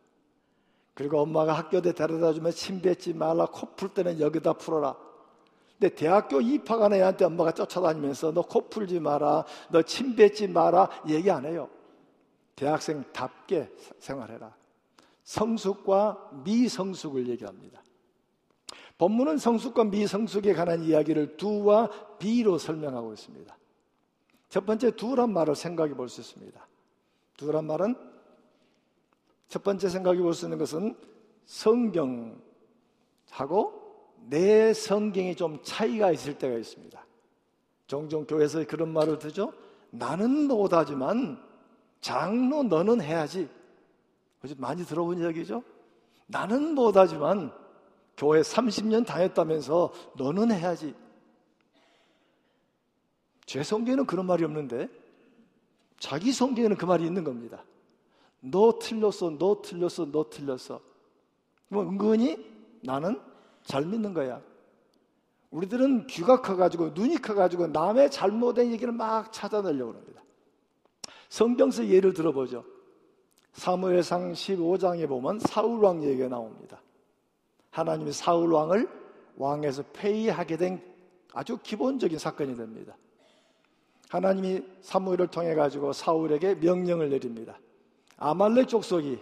그리고 0.94 1.20
엄마가 1.20 1.52
학교에 1.52 1.80
데려다 1.80 2.32
주면 2.32 2.52
침 2.52 2.80
뱉지 2.82 3.14
말라, 3.14 3.46
코 3.46 3.74
풀 3.76 3.90
때는 3.90 4.20
여기다 4.20 4.54
풀어라. 4.54 4.96
근데 5.82 5.96
대학교 5.96 6.40
입학한 6.40 6.92
애한테 6.92 7.24
엄마가 7.24 7.50
쫓아다니면서 7.50 8.30
너 8.30 8.42
코 8.42 8.68
풀지 8.68 9.00
마라, 9.00 9.44
너 9.70 9.82
침 9.82 10.14
뱉지 10.14 10.46
마라 10.46 10.88
얘기 11.08 11.28
안 11.28 11.44
해요. 11.44 11.68
대학생답게 12.54 13.68
생활해라. 13.98 14.54
성숙과 15.24 16.30
미성숙을 16.44 17.28
얘기합니다. 17.30 17.82
본문은 18.96 19.38
성숙과 19.38 19.82
미성숙에 19.82 20.52
관한 20.52 20.84
이야기를 20.84 21.36
두와 21.36 21.90
비로 22.20 22.58
설명하고 22.58 23.12
있습니다. 23.14 23.58
첫 24.50 24.64
번째 24.64 24.92
두란 24.92 25.32
말을 25.32 25.56
생각해 25.56 25.94
볼 25.94 26.08
수 26.08 26.20
있습니다. 26.20 26.64
두란 27.36 27.64
말은 27.66 27.96
첫 29.48 29.64
번째 29.64 29.88
생각해 29.88 30.20
볼 30.20 30.32
수 30.32 30.44
있는 30.46 30.58
것은 30.58 30.96
성경하고 31.46 32.42
내 34.28 34.72
성경이 34.72 35.36
좀 35.36 35.58
차이가 35.62 36.10
있을 36.10 36.38
때가 36.38 36.56
있습니다. 36.56 37.04
종종 37.86 38.24
교회에서 38.26 38.64
그런 38.66 38.92
말을 38.92 39.18
듣죠. 39.18 39.52
나는 39.90 40.48
못하지만 40.48 41.38
장로 42.00 42.62
너는 42.62 43.00
해야지. 43.00 43.48
많이 44.56 44.84
들어본 44.84 45.18
이야기죠? 45.18 45.62
나는 46.26 46.74
못하지만 46.74 47.52
교회 48.16 48.40
30년 48.40 49.06
다녔다면서 49.06 49.92
너는 50.16 50.50
해야지. 50.50 50.94
제 53.44 53.62
성경에는 53.62 54.06
그런 54.06 54.26
말이 54.26 54.44
없는데 54.44 54.88
자기 55.98 56.32
성경에는 56.32 56.76
그 56.76 56.84
말이 56.84 57.04
있는 57.04 57.22
겁니다. 57.22 57.64
너 58.40 58.78
틀렸어, 58.80 59.36
너 59.38 59.62
틀렸어, 59.62 60.10
너 60.10 60.28
틀렸어. 60.28 60.80
뭐 61.68 61.82
은근히 61.84 62.44
나는 62.82 63.20
잘 63.64 63.84
믿는 63.84 64.14
거야. 64.14 64.40
우리들은 65.50 66.06
귀가 66.06 66.40
커가지고 66.40 66.90
눈이 66.90 67.18
커가지고 67.18 67.68
남의 67.68 68.10
잘못된 68.10 68.72
얘기를 68.72 68.92
막 68.92 69.32
찾아내려고 69.32 69.92
합니다. 69.92 70.22
성경서 71.28 71.88
예를 71.88 72.14
들어보죠. 72.14 72.64
사무엘상 73.52 74.32
15장에 74.32 75.08
보면 75.08 75.38
사울 75.40 75.84
왕 75.84 76.02
얘기가 76.02 76.28
나옵니다. 76.28 76.80
하나님이 77.70 78.12
사울 78.12 78.52
왕을 78.52 78.88
왕에서 79.36 79.82
폐위하게 79.92 80.56
된 80.56 80.82
아주 81.34 81.58
기본적인 81.62 82.18
사건이 82.18 82.56
됩니다. 82.56 82.96
하나님이 84.08 84.62
사무엘을 84.82 85.28
통해 85.28 85.54
가지고 85.54 85.92
사울에게 85.92 86.56
명령을 86.56 87.08
내립니다. 87.10 87.58
아말렉 88.18 88.68
족속이 88.68 89.18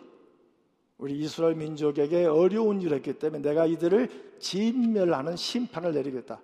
우리 1.00 1.18
이스라엘 1.18 1.54
민족에게 1.54 2.26
어려운 2.26 2.82
일을 2.82 2.98
했기 2.98 3.14
때문에 3.14 3.42
내가 3.42 3.64
이들을 3.64 4.36
진멸하는 4.38 5.34
심판을 5.34 5.94
내리겠다. 5.94 6.42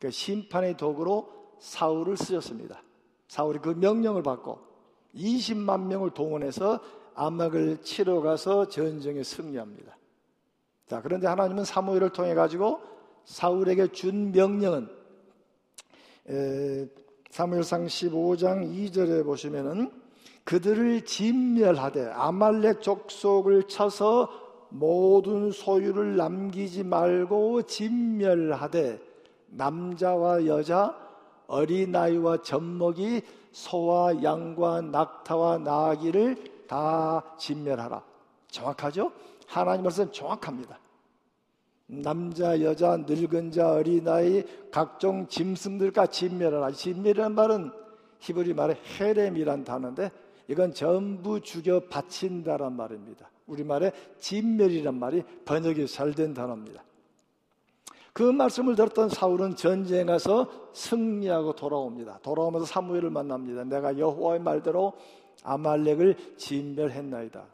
그 0.00 0.10
심판의 0.10 0.76
도구로 0.76 1.28
사울을 1.58 2.16
쓰였습니다. 2.16 2.80
사울이 3.26 3.58
그 3.58 3.70
명령을 3.70 4.22
받고 4.22 4.60
20만 5.16 5.86
명을 5.86 6.10
동원해서 6.10 6.80
암막을 7.14 7.82
치러 7.82 8.20
가서 8.20 8.68
전쟁에 8.68 9.24
승리합니다. 9.24 9.98
자, 10.86 11.02
그런데 11.02 11.26
하나님은 11.26 11.64
사무엘을 11.64 12.10
통해 12.10 12.34
가지고 12.34 12.80
사울에게 13.24 13.88
준 13.88 14.30
명령은 14.30 14.88
에, 16.28 16.86
사무엘상 17.30 17.86
15장 17.86 18.72
2절에 18.72 19.24
보시면은 19.24 19.90
그들을 20.48 21.04
진멸하되 21.04 22.10
아말렉 22.10 22.80
족속을 22.80 23.64
쳐서 23.64 24.30
모든 24.70 25.50
소유를 25.50 26.16
남기지 26.16 26.84
말고 26.84 27.64
진멸하되 27.64 28.98
남자와 29.48 30.46
여자 30.46 30.96
어린아이와 31.48 32.40
젖먹이 32.40 33.20
소와 33.52 34.22
양과 34.22 34.80
낙타와 34.80 35.58
나귀를 35.58 36.66
다 36.66 37.22
진멸하라. 37.36 38.02
정확하죠? 38.50 39.12
하나님 39.46 39.82
말씀 39.82 40.10
정확합니다. 40.10 40.78
남자, 41.88 42.58
여자, 42.62 42.96
늙은 42.96 43.50
자, 43.50 43.72
어린아이, 43.72 44.44
각종 44.70 45.28
짐승들과 45.28 46.06
진멸하라. 46.06 46.70
진멸이라는 46.70 47.34
말은 47.34 47.70
히브리 48.20 48.54
말에 48.54 48.78
헤렘이란 48.98 49.64
단어인데 49.64 50.10
이건 50.48 50.72
전부 50.72 51.40
죽여 51.40 51.80
바친다란 51.80 52.74
말입니다. 52.74 53.30
우리말에 53.46 53.92
진멸이란 54.18 54.98
말이 54.98 55.22
번역이 55.44 55.86
잘 55.86 56.12
된 56.14 56.34
단어입니다. 56.34 56.82
그 58.12 58.22
말씀을 58.22 58.74
들었던 58.74 59.10
사울은 59.10 59.54
전쟁에 59.54 60.04
가서 60.04 60.50
승리하고 60.72 61.54
돌아옵니다. 61.54 62.18
돌아오면서 62.22 62.66
사무엘을 62.66 63.10
만납니다. 63.10 63.62
내가 63.64 63.96
여호와의 63.96 64.40
말대로 64.40 64.94
아말렉을 65.44 66.36
진멸했나이다. 66.36 67.46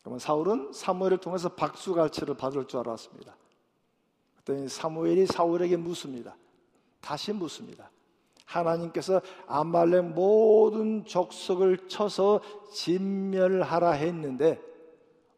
그러면 0.00 0.18
사울은 0.18 0.72
사무엘을 0.72 1.18
통해서 1.18 1.48
박수갈채를 1.48 2.36
받을 2.36 2.66
줄 2.66 2.80
알았습니다. 2.80 3.34
그랬더니 4.44 4.68
사무엘이 4.68 5.26
사울에게 5.26 5.76
묻습니다. 5.76 6.36
다시 7.00 7.32
묻습니다. 7.32 7.90
하나님께서 8.46 9.20
아말렉 9.46 10.06
모든 10.06 11.04
족속을 11.04 11.88
쳐서 11.88 12.40
진멸하라 12.72 13.92
했는데 13.92 14.60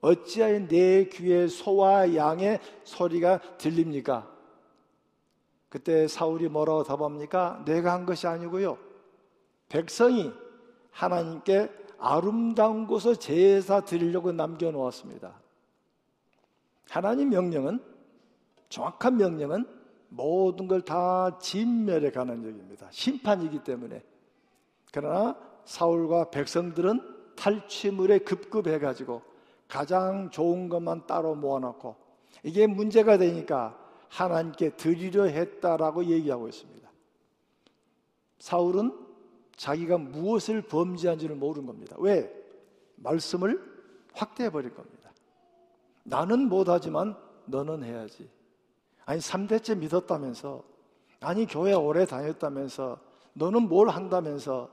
어찌하여 0.01 0.69
내 0.69 1.09
귀에 1.09 1.49
소와 1.49 2.15
양의 2.15 2.61
소리가 2.85 3.41
들립니까? 3.57 4.31
그때 5.71 6.07
사울이 6.07 6.49
뭐라고 6.49 6.85
답합니까? 6.85 7.63
내가 7.65 7.93
한 7.93 8.05
것이 8.05 8.27
아니고요. 8.27 8.79
백성이 9.69 10.31
하나님께 10.91 11.71
아름다운 11.99 12.87
곳을 12.87 13.17
제사 13.17 13.81
드리려고 13.81 14.31
남겨놓았습니다. 14.31 15.35
하나님 16.91 17.31
명령은 17.31 17.83
정확한 18.69 19.17
명령은 19.17 19.67
모든 20.17 20.69
걸 20.69 20.81
다 20.83 21.39
진멸해 21.39 22.11
가는 22.11 22.45
얘기입니다. 22.45 22.87
심판이기 22.91 23.65
때문에. 23.65 24.03
그러나 24.93 25.37
사울과 25.65 26.31
백성들은 26.31 27.35
탈취물에 27.37 28.19
급급해 28.19 28.79
가지고 28.79 29.23
가장 29.67 30.31
좋은 30.31 30.69
것만 30.69 31.07
따로 31.07 31.35
모아놓고 31.35 31.97
이게 32.45 32.67
문제가 32.67 33.19
되니까 33.19 33.79
하나님께 34.09 34.77
드리려 34.77 35.25
했다라고 35.25 36.05
얘기하고 36.05 36.49
있습니다. 36.49 36.89
사울은 38.39 38.97
자기가 39.57 39.99
무엇을 39.99 40.63
범죄한지를 40.63 41.35
모르는 41.35 41.67
겁니다. 41.67 41.97
왜? 41.99 42.31
말씀을 42.97 43.61
확대해 44.13 44.51
버릴 44.51 44.75
겁니다. 44.75 45.11
나는 46.05 46.49
못하지만 46.49 47.17
너는 47.47 47.83
해야지. 47.83 48.29
아니, 49.07 49.21
3대째 49.21 49.79
믿었다면서, 49.79 50.63
아니, 51.21 51.47
교회 51.47 51.73
오래 51.73 52.07
다녔다면서, 52.07 52.99
너는 53.35 53.69
뭘 53.69 53.89
한다면서, 53.89 54.71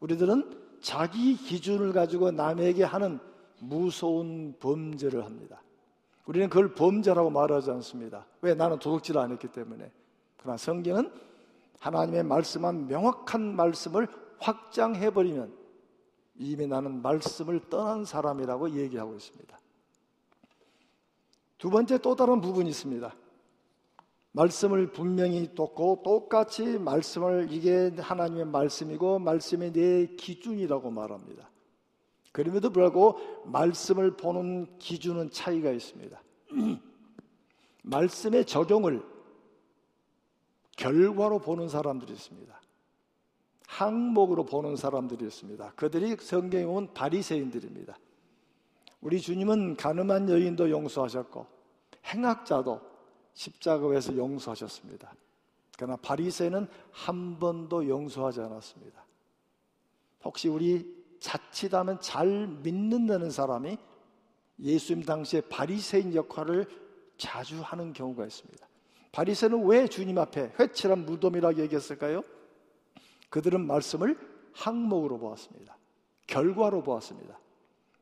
우리들은 0.00 0.78
자기 0.80 1.36
기준을 1.36 1.92
가지고 1.92 2.30
남에게 2.30 2.84
하는 2.84 3.20
무서운 3.58 4.54
범죄를 4.58 5.24
합니다. 5.24 5.62
우리는 6.26 6.48
그걸 6.48 6.74
범죄라고 6.74 7.30
말하지 7.30 7.70
않습니다. 7.72 8.26
왜? 8.40 8.54
나는 8.54 8.78
도둑질 8.78 9.18
안 9.18 9.30
했기 9.32 9.48
때문에. 9.48 9.90
그러나 10.38 10.56
성경은 10.56 11.12
하나님의 11.80 12.24
말씀한 12.24 12.86
명확한 12.86 13.56
말씀을 13.56 14.08
확장해버리면 14.38 15.52
이미 16.38 16.66
나는 16.66 17.02
말씀을 17.02 17.68
떠난 17.68 18.04
사람이라고 18.04 18.70
얘기하고 18.70 19.14
있습니다. 19.14 19.58
두 21.58 21.68
번째 21.68 21.98
또 21.98 22.16
다른 22.16 22.40
부분이 22.40 22.70
있습니다. 22.70 23.12
말씀을 24.32 24.92
분명히 24.92 25.48
듣고 25.48 26.02
똑같이 26.04 26.78
말씀을 26.78 27.48
이게 27.50 27.90
하나님의 27.96 28.46
말씀이고 28.46 29.18
말씀이 29.18 29.72
내 29.72 30.06
기준이라고 30.06 30.90
말합니다. 30.90 31.50
그럼에도 32.32 32.70
불구하고 32.70 33.18
말씀을 33.46 34.16
보는 34.16 34.78
기준은 34.78 35.30
차이가 35.30 35.70
있습니다. 35.72 36.22
말씀의 37.82 38.44
적용을 38.44 39.02
결과로 40.76 41.40
보는 41.40 41.68
사람들이 41.68 42.12
있습니다. 42.12 42.60
항목으로 43.66 44.44
보는 44.44 44.76
사람들이 44.76 45.24
있습니다. 45.24 45.72
그들이 45.74 46.16
성경에 46.20 46.64
온 46.64 46.92
바리새인들입니다. 46.94 47.98
우리 49.00 49.20
주님은 49.20 49.76
가늠한 49.76 50.28
여인도 50.28 50.70
용서하셨고 50.70 51.46
행악자도 52.06 52.89
십자가에서 53.34 54.16
용서하셨습니다. 54.16 55.14
그러나 55.76 55.96
바리새인은 55.96 56.68
한 56.90 57.38
번도 57.38 57.88
용서하지 57.88 58.40
않았습니다. 58.40 59.04
혹시 60.24 60.48
우리 60.48 61.00
자칫하면 61.20 62.00
잘 62.00 62.46
믿는다는 62.46 63.30
사람이 63.30 63.78
예수님 64.60 65.04
당시에 65.04 65.40
바리새인 65.42 66.14
역할을 66.14 66.66
자주 67.16 67.60
하는 67.62 67.92
경우가 67.92 68.26
있습니다. 68.26 68.66
바리새는 69.12 69.66
왜 69.66 69.88
주님 69.88 70.18
앞에 70.18 70.52
회칠한 70.58 71.06
무덤이라고 71.06 71.60
얘기했을까요? 71.60 72.22
그들은 73.28 73.66
말씀을 73.66 74.18
항목으로 74.52 75.18
보았습니다. 75.18 75.76
결과로 76.26 76.82
보았습니다. 76.82 77.38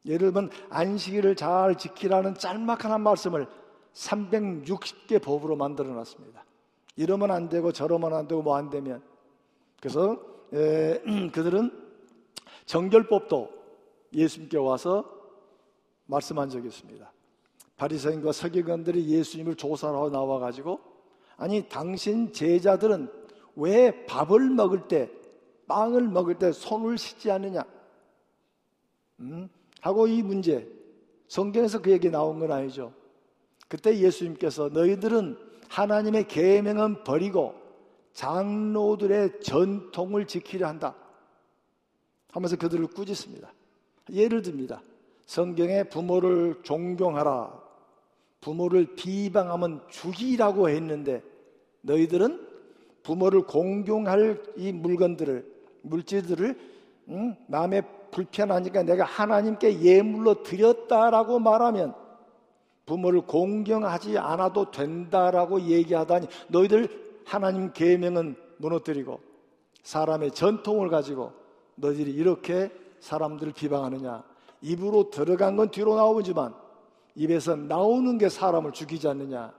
예를 0.05 0.33
들면 0.33 0.51
안식일을 0.71 1.37
잘 1.37 1.77
지키라는 1.77 2.35
짤막한 2.35 3.01
말씀을 3.01 3.47
360개 3.94 5.22
법으로 5.22 5.57
만들어 5.57 5.90
놨습니다. 5.90 6.44
이러면 6.96 7.31
안 7.31 7.48
되고 7.48 7.72
저러면 7.72 8.14
안 8.14 8.27
되고 8.27 8.42
뭐 8.42 8.57
안 8.57 8.70
되면 8.70 9.03
그래서 9.81 10.20
에, 10.53 11.01
그들은 11.33 11.70
정결법도 12.66 13.51
예수님께 14.12 14.57
와서 14.59 15.05
말씀한 16.07 16.48
적이 16.51 16.68
있습니다. 16.68 17.12
바리새인과 17.77 18.33
서기관들이 18.33 19.09
예수님을 19.09 19.55
조사하러 19.55 20.11
나와 20.11 20.38
가지고 20.38 20.81
아니 21.37 21.68
당신 21.68 22.33
제자들은 22.33 23.11
왜 23.57 24.05
밥을 24.07 24.51
먹을 24.51 24.88
때 24.88 25.11
빵을 25.68 26.09
먹을 26.09 26.38
때 26.38 26.51
손을 26.51 26.98
씻지 26.98 27.31
않느냐? 27.31 27.62
음? 29.20 29.48
하고 29.81 30.07
이 30.07 30.22
문제 30.22 30.66
성경에서 31.29 31.81
그 31.83 31.90
얘기 31.90 32.11
나온 32.11 32.38
건 32.40 32.51
아니죠. 32.51 32.92
그때 33.68 33.98
예수님께서 33.98 34.70
너희들은 34.70 35.37
하나님의 35.68 36.26
계명은 36.26 37.04
버리고 37.04 37.54
장로들의 38.14 39.40
전통을 39.42 40.26
지키려 40.26 40.66
한다. 40.66 40.94
하면서 42.33 42.57
그들을 42.57 42.87
꾸짖습니다. 42.88 43.52
예를 44.11 44.42
듭니다. 44.42 44.83
성경에 45.26 45.85
부모를 45.85 46.61
존경하라. 46.62 47.68
부모를 48.40 48.94
비방하면 48.96 49.83
죽이라고 49.88 50.68
했는데 50.70 51.22
너희들은 51.83 52.46
부모를 53.02 53.42
공경할 53.42 54.42
이 54.57 54.72
물건들을 54.72 55.59
물질들을 55.83 56.59
응? 57.11 57.37
마음에 57.46 57.83
불편하니까 58.11 58.83
내가 58.83 59.04
하나님께 59.04 59.83
예물로 59.83 60.42
드렸다라고 60.42 61.38
말하면 61.38 61.94
부모를 62.88 63.20
공경하지 63.20 64.16
않아도 64.16 64.70
된다라고 64.70 65.61
얘기하다니 65.61 66.27
너희들 66.48 67.22
하나님 67.27 67.70
계명은 67.74 68.35
무너뜨리고 68.57 69.20
사람의 69.83 70.31
전통을 70.31 70.88
가지고 70.88 71.33
너희들이 71.74 72.11
이렇게 72.11 72.70
사람들을 73.01 73.53
비방하느냐? 73.53 74.24
입으로 74.62 75.11
들어간 75.11 75.57
건 75.57 75.70
뒤로 75.70 75.96
나오지만 75.96 76.55
입에서 77.14 77.55
나오는 77.55 78.16
게 78.16 78.31
사람을 78.31 78.72
죽이지 78.72 79.07
않느냐? 79.07 79.53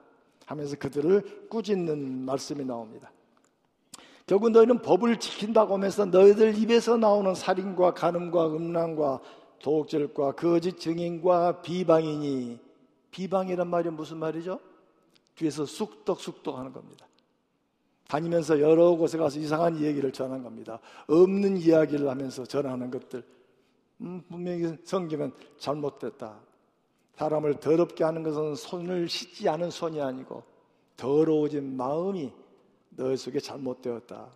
하면서 0.48 0.76
그들을 0.78 1.48
꾸짖는 1.50 2.26
말씀이 2.26 2.66
나옵니다. 2.66 3.12
결국 4.26 4.50
너희는 4.50 4.82
법을 4.82 5.20
지킨다고 5.20 5.76
하면서 5.76 6.06
너희들 6.06 6.58
입에서 6.58 6.98
나오는 6.98 7.36
살인과 7.36 7.94
간음과 7.94 8.48
음란과 8.48 9.20
도적질과 9.60 10.32
거짓 10.32 10.80
증인과 10.80 11.62
비방이니 11.62 12.69
비방이란 13.12 13.68
말이 13.68 13.90
무슨 13.90 14.18
말이죠? 14.18 14.60
뒤에서 15.36 15.66
쑥덕쑥덕 15.66 16.58
하는 16.58 16.74
겁니다. 16.74 17.08
다니면서 18.08 18.60
여러 18.60 18.92
곳에 18.92 19.18
가서 19.18 19.40
이상한 19.40 19.80
얘기를 19.80 20.12
전한 20.12 20.44
겁니다. 20.44 20.80
없는 21.08 21.58
이야기를 21.58 22.10
하면서 22.10 22.44
전하는 22.46 22.90
것들. 22.90 23.24
음, 24.02 24.24
분명히 24.30 24.76
성경은 24.84 25.32
잘못됐다. 25.58 26.40
사람을 27.16 27.60
더럽게 27.60 28.04
하는 28.04 28.24
것은 28.24 28.56
손을 28.56 29.10
씻지 29.10 29.48
않은 29.50 29.70
손이 29.70 30.02
아니고 30.02 30.44
더러워진 30.98 31.76
마음이 31.76 32.32
너 32.92 33.16
속에 33.16 33.40
잘못되었다. 33.40 34.28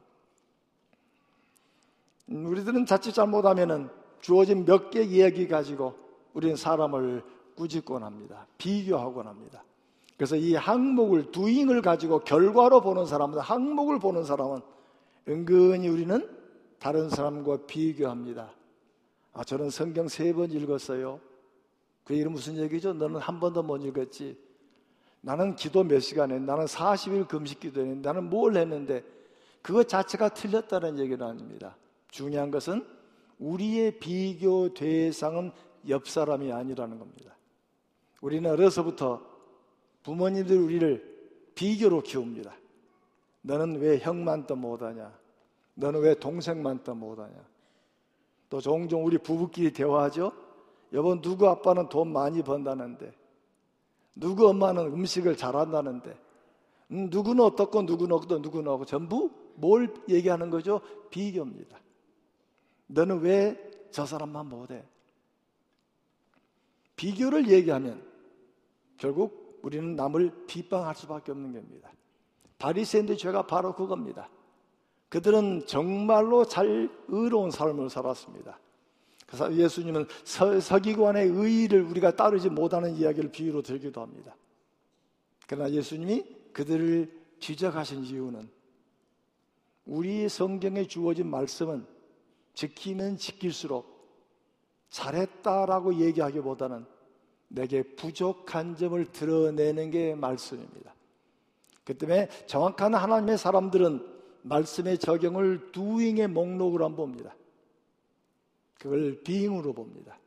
음, 2.30 2.46
우리들은 2.46 2.86
자칫 2.86 3.14
잘못하면은 3.14 3.90
주어진 4.22 4.66
몇 4.66 4.90
개 4.90 5.02
이야기 5.02 5.48
가지고 5.48 5.96
우리는 6.34 6.56
사람을 6.56 7.24
꾸짖곤 7.56 8.04
합니다. 8.04 8.46
비교하곤 8.58 9.28
합니다. 9.28 9.64
그래서 10.18 10.36
이 10.36 10.56
항목을 10.56 11.32
두잉을 11.32 11.82
가지고 11.82 12.20
결과로 12.20 12.82
보는 12.82 13.06
사람은 13.06 13.40
항목을 13.40 14.00
보는 14.00 14.24
사람은 14.24 14.62
은근히 15.28 15.88
우리는 15.88 16.30
다른 16.80 17.10
사람과 17.10 17.60
비교합니다. 17.66 18.52
아, 19.34 19.44
저는 19.44 19.70
성경 19.70 20.08
세 20.08 20.34
번 20.34 20.52
읽었어요. 20.52 21.20
그 22.04 22.14
얘기는 22.14 22.32
무슨 22.32 22.58
얘기죠? 22.58 22.94
너는 22.94 23.20
한 23.20 23.40
번도 23.40 23.64
못 23.64 23.84
읽었지. 23.84 24.38
나는 25.22 25.56
기도 25.56 25.84
몇 25.84 26.00
시간 26.02 26.32
했 26.32 26.42
나는 26.42 26.66
40일 26.66 27.28
금식 27.30 27.62
기도했는데 27.62 28.08
나는 28.08 28.30
뭘 28.30 28.58
했는데 28.58 29.04
그것 29.62 29.88
자체가 29.88 30.30
틀렸다는 30.30 31.00
얘기는 31.00 31.26
아닙니다. 31.26 31.78
중요한 32.10 32.52
것은 32.52 32.86
우리의 33.40 34.00
비교 34.00 34.74
대상은 34.74 35.52
옆 35.88 36.08
사람이 36.08 36.52
아니라는 36.52 37.00
겁니다. 37.00 37.34
우리는 38.24 38.50
어려서부터 38.50 39.22
부모님들 40.04 40.58
우리를 40.58 41.52
비교로 41.56 42.02
키웁니다. 42.02 42.56
너는 43.42 43.80
왜 43.80 44.00
형만 44.00 44.48
또 44.48 44.56
못하냐? 44.56 45.14
너는 45.76 46.00
왜 46.00 46.16
동생만 46.16 46.84
또 46.84 46.96
못하냐? 46.96 47.36
또 48.50 48.62
종종 48.62 49.06
우리 49.06 49.18
부부끼리 49.18 49.74
대화하죠? 49.74 50.32
여보, 50.94 51.20
누구 51.20 51.50
아빠는 51.50 51.90
돈 51.90 52.14
많이 52.14 52.42
번다는데, 52.42 53.12
누구 54.16 54.48
엄마는 54.48 54.86
음식을 54.86 55.36
잘한다는데, 55.36 56.18
음, 56.92 57.10
누구는 57.12 57.44
어떻고, 57.44 57.82
누구는 57.82 58.16
어떻고, 58.16 58.38
누구는 58.40 58.68
어떻고, 58.72 58.86
전부 58.86 59.32
뭘 59.56 59.94
얘기하는 60.08 60.50
거죠? 60.50 60.80
비교입니다. 61.10 61.78
너는 62.88 63.22
왜 63.22 63.74
저 63.94 64.08
사람만 64.08 64.50
못해? 64.50 64.84
비교를 66.96 67.48
얘기하면 67.48 68.04
결국 68.98 69.60
우리는 69.62 69.96
남을 69.96 70.46
비방할 70.48 70.96
수밖에 70.96 71.32
없는 71.32 71.54
겁니다. 71.54 71.92
바리새인의 72.60 73.18
죄가 73.18 73.48
바로 73.48 73.74
그겁니다. 73.74 74.30
그들은 75.10 75.66
정말로 75.68 76.46
잘 76.46 76.90
의로운 77.08 77.52
삶을 77.52 77.90
살았습니다. 77.90 78.60
그래서 79.28 79.54
예수님은 79.54 80.08
서, 80.24 80.80
기관의 80.80 81.28
의의를 81.28 81.82
우리가 81.82 82.16
따르지 82.16 82.50
못하는 82.50 82.96
이야기를 82.96 83.32
비유로 83.32 83.62
들기도 83.62 84.02
합니다. 84.02 84.36
그러나 85.48 85.72
예수님이 85.72 86.24
그들을 86.54 87.12
지적하신 87.40 88.04
이유는 88.06 88.50
우리 89.86 90.30
성경에 90.30 90.86
주어진 90.88 91.28
말씀은 91.28 91.86
지키면 92.54 93.18
지킬수록 93.18 93.94
잘했다라고 94.90 95.96
얘기하기보다는 95.96 96.86
내게 97.54 97.84
부족한 97.84 98.76
점을 98.76 99.06
드러내는 99.06 99.92
게 99.92 100.16
말씀입니다. 100.16 100.94
그 101.84 101.96
때문에 101.96 102.28
정확한 102.48 102.96
하나님의 102.96 103.38
사람들은 103.38 104.04
말씀의 104.42 104.98
적용을 104.98 105.72
doing의 105.72 106.28
목록으로 106.30 106.86
안 106.86 106.96
봅니다. 106.96 107.36
그걸 108.80 109.22
being으로 109.24 109.74
봅니다. 109.74 110.18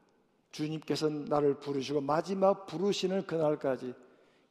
주님께서 0.52 1.08
나를 1.08 1.54
부르시고 1.58 2.00
마지막 2.00 2.66
부르시는 2.66 3.26
그날까지 3.26 3.92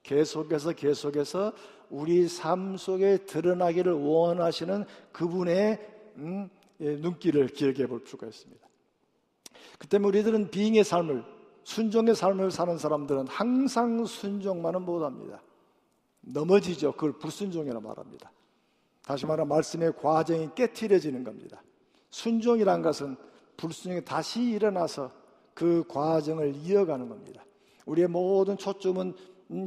계속해서 0.04 0.74
계속해서 0.74 1.54
우리 1.90 2.28
삶 2.28 2.76
속에 2.78 3.26
드러나기를 3.26 3.94
원하시는 3.94 4.86
그분의 5.14 5.80
음, 6.18 6.50
예, 6.82 6.96
눈길을 6.98 7.48
기억해 7.48 7.88
볼 7.88 8.04
수가 8.06 8.28
있습니다. 8.28 8.68
그 9.80 9.88
때문에 9.88 10.10
우리들은 10.10 10.52
비잉의 10.52 10.84
삶을 10.84 11.35
순종의 11.66 12.16
삶을 12.16 12.52
사는 12.52 12.78
사람들은 12.78 13.28
항상 13.28 14.06
순종만은 14.06 14.84
못합니다. 14.84 15.42
넘어지죠. 16.22 16.92
그걸 16.94 17.14
불순종이라 17.14 17.80
말합니다. 17.80 18.32
다시 19.04 19.26
말하면 19.26 19.50
말씀의 19.50 19.94
과정이 19.98 20.50
깨트려지는 20.54 21.24
겁니다. 21.24 21.62
순종이란 22.12 22.84
것은 22.84 23.18
불순종이 23.58 24.06
다시 24.06 24.44
일어나서 24.44 25.12
그 25.56 25.84
과정을 25.88 26.56
이어가는 26.56 27.10
겁니다. 27.10 27.44
우리의 27.88 28.10
모든 28.10 28.58
초점은 28.58 29.16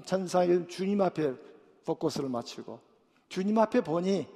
천상의 0.04 0.68
주님 0.68 1.00
앞에 1.00 1.34
포커스를 1.84 2.28
맞추고 2.28 2.78
주님 3.28 3.58
앞에 3.58 3.80
보니 3.80 4.26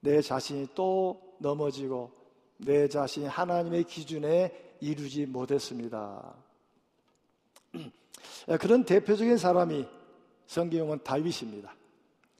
내 0.00 0.22
자신이 0.22 0.68
또 0.74 1.34
넘어지고 1.38 2.12
내 2.56 2.88
자신이 2.88 3.26
하나님의 3.26 3.84
기준에 3.84 4.76
이루지 4.80 5.26
못했습니다. 5.26 6.34
그런 8.60 8.84
대표적인 8.84 9.36
사람이 9.36 9.86
성경은 10.46 11.00
다윗입니다. 11.04 11.74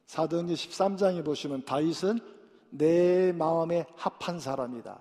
사도행전 0.07 0.55
13장에 0.55 1.25
보시면 1.25 1.65
다윗은 1.65 2.19
내 2.71 3.33
마음에 3.33 3.87
합한 3.97 4.41
사람이다. 4.41 4.99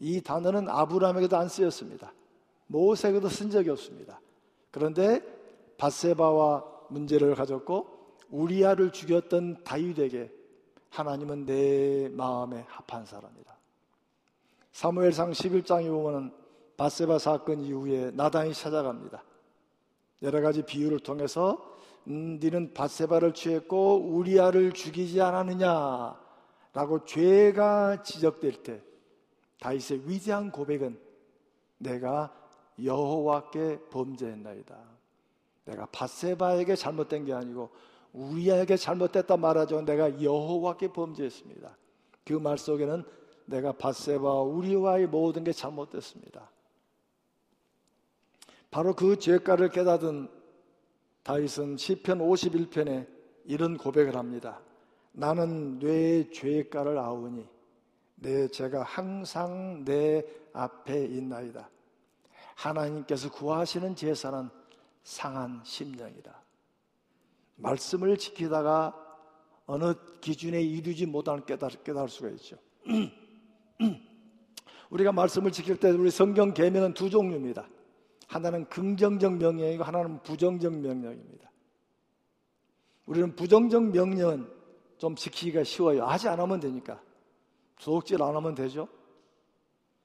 이 0.00 0.20
단어는 0.22 0.68
아브라함에게도 0.68 1.36
안 1.36 1.48
쓰였습니다. 1.48 2.12
모세에게도 2.66 3.28
쓴 3.28 3.50
적이 3.50 3.70
없습니다. 3.70 4.20
그런데 4.70 5.20
바세바와 5.76 6.64
문제를 6.88 7.34
가졌고 7.34 8.16
우리아를 8.30 8.92
죽였던 8.92 9.64
다윗에게 9.64 10.32
하나님은 10.90 11.46
내 11.46 12.08
마음에 12.10 12.64
합한 12.68 13.06
사람이다. 13.06 13.56
사무엘상 14.72 15.32
11장에 15.32 15.88
보면 15.88 16.32
바세바 16.76 17.18
사건 17.18 17.60
이후에 17.60 18.12
나단이 18.12 18.54
찾아갑니다. 18.54 19.22
여러 20.22 20.40
가지 20.40 20.62
비유를 20.62 21.00
통해서 21.00 21.74
음, 22.06 22.38
네는 22.40 22.74
바세바를 22.74 23.34
취했고 23.34 23.96
우리아를 23.96 24.72
죽이지 24.72 25.20
않았느냐라고 25.20 27.04
죄가 27.06 28.02
지적될 28.02 28.62
때 28.62 28.82
다윗의 29.60 30.08
위대한 30.08 30.50
고백은 30.50 30.98
내가 31.78 32.34
여호와께 32.82 33.80
범죄했나이다. 33.90 34.76
내가 35.66 35.86
바세바에게 35.86 36.74
잘못된 36.76 37.24
게 37.26 37.32
아니고 37.32 37.70
우리에게 38.12 38.76
잘못됐다 38.76 39.36
말하죠. 39.36 39.82
내가 39.82 40.22
여호와께 40.22 40.92
범죄했습니다. 40.92 41.76
그 42.24 42.34
말 42.34 42.58
속에는 42.58 43.04
내가 43.46 43.72
바세바 43.72 44.42
우리와의 44.42 45.08
모든 45.08 45.44
게 45.44 45.52
잘못됐습니다. 45.52 46.50
바로 48.70 48.94
그 48.94 49.18
죄가를 49.18 49.70
깨닫은 49.70 50.28
다윗은 51.22 51.76
시편 51.76 52.18
51편에 52.18 53.06
이런 53.44 53.76
고백을 53.76 54.16
합니다. 54.16 54.60
나는 55.12 55.78
뇌 55.78 56.30
죄가를 56.30 56.98
아우니 56.98 57.46
내 58.14 58.48
죄가 58.48 58.82
항상 58.82 59.84
내 59.84 60.24
앞에 60.52 61.06
있나이다. 61.06 61.68
하나님께서 62.54 63.30
구하시는 63.30 63.96
제사는 63.96 64.48
상한 65.02 65.60
심령이다. 65.64 66.40
말씀을 67.56 68.16
지키다가 68.16 68.94
어느 69.66 69.94
기준에 70.20 70.60
이르지 70.60 71.06
못하는 71.06 71.44
깨달, 71.44 71.70
깨달을 71.70 72.08
수가 72.08 72.28
있죠. 72.30 72.56
우리가 74.90 75.12
말씀을 75.12 75.52
지킬 75.52 75.78
때 75.78 75.90
우리 75.90 76.10
성경 76.10 76.52
계명은 76.52 76.94
두 76.94 77.08
종류입니다. 77.08 77.66
하나는 78.30 78.64
긍정적 78.66 79.38
명령이고 79.38 79.82
하나는 79.82 80.22
부정적 80.22 80.72
명령입니다. 80.72 81.50
우리는 83.06 83.34
부정적 83.34 83.90
명령은 83.90 84.48
좀 84.98 85.16
지키기가 85.16 85.64
쉬워요. 85.64 86.04
하지 86.04 86.28
않으면 86.28 86.60
되니까. 86.60 87.02
도둑질 87.80 88.22
안 88.22 88.36
하면 88.36 88.54
되죠. 88.54 88.86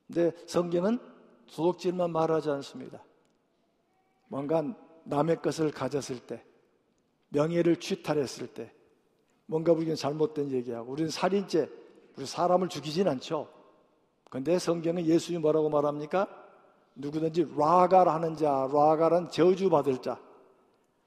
근데 0.07 0.31
성경은 0.47 0.97
도둑질만 1.53 2.11
말하지 2.11 2.49
않습니다. 2.49 3.03
뭔가 4.27 4.63
남의 5.03 5.43
것을 5.43 5.69
가졌을 5.69 6.19
때, 6.19 6.43
명예를 7.29 7.75
취탈했을 7.75 8.47
때, 8.47 8.73
뭔가 9.45 9.71
우리는 9.71 9.95
잘못된 9.95 10.49
얘기하고, 10.49 10.91
우리는 10.91 11.11
살인죄, 11.11 11.69
우리 12.17 12.25
사람을 12.25 12.69
죽이진 12.69 13.07
않죠. 13.07 13.47
근데 14.31 14.57
성경은 14.57 15.05
예수님이 15.05 15.41
뭐라고 15.43 15.69
말합니까? 15.69 16.44
누구든지 16.95 17.53
라가라는 17.55 18.35
자, 18.35 18.67
라가란 18.71 19.29
저주받을 19.29 20.01
자. 20.01 20.17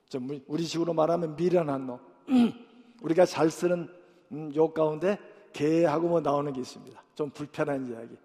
좀 0.09 0.41
우리 0.47 0.65
식으로 0.65 0.95
말하면 0.95 1.37
미련한 1.37 1.87
놈. 1.87 1.99
우리가 3.03 3.27
잘 3.27 3.51
쓰는 3.51 3.89
음, 4.33 4.53
욕 4.55 4.75
가운데 4.75 5.19
개하고 5.53 6.09
뭐 6.09 6.21
나오는 6.21 6.53
게 6.53 6.61
있습니다. 6.61 7.03
좀 7.15 7.31
불편한 7.31 7.89
이야기. 7.89 8.17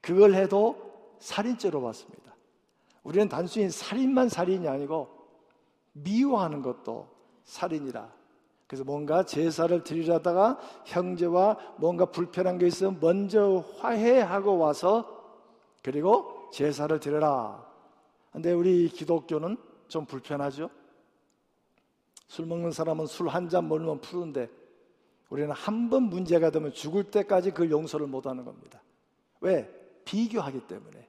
그걸 0.00 0.34
해도 0.34 0.76
살인죄로 1.18 1.80
봤습니다. 1.80 2.34
우리는 3.02 3.28
단순히 3.28 3.70
살인만 3.70 4.28
살인이 4.28 4.66
아니고 4.66 5.08
미워하는 5.92 6.62
것도 6.62 7.08
살인이라. 7.44 8.10
그래서 8.66 8.84
뭔가 8.84 9.24
제사를 9.24 9.84
드리려다가 9.84 10.58
형제와 10.84 11.58
뭔가 11.76 12.06
불편한 12.06 12.58
게 12.58 12.66
있으면 12.66 12.98
먼저 13.00 13.64
화해하고 13.78 14.58
와서 14.58 15.06
그리고 15.82 16.43
제사를 16.52 16.98
드려라. 17.00 17.64
근데 18.32 18.52
우리 18.52 18.88
기독교는 18.88 19.56
좀 19.88 20.04
불편하죠? 20.06 20.70
술 22.26 22.46
먹는 22.46 22.72
사람은 22.72 23.06
술 23.06 23.28
한 23.28 23.48
잔 23.48 23.68
먹으면 23.68 24.00
푸른데 24.00 24.48
우리는 25.30 25.50
한 25.52 25.88
번 25.90 26.04
문제가 26.04 26.50
되면 26.50 26.72
죽을 26.72 27.04
때까지 27.04 27.50
그 27.52 27.70
용서를 27.70 28.06
못 28.06 28.26
하는 28.26 28.44
겁니다. 28.44 28.82
왜? 29.40 29.68
비교하기 30.04 30.66
때문에. 30.66 31.08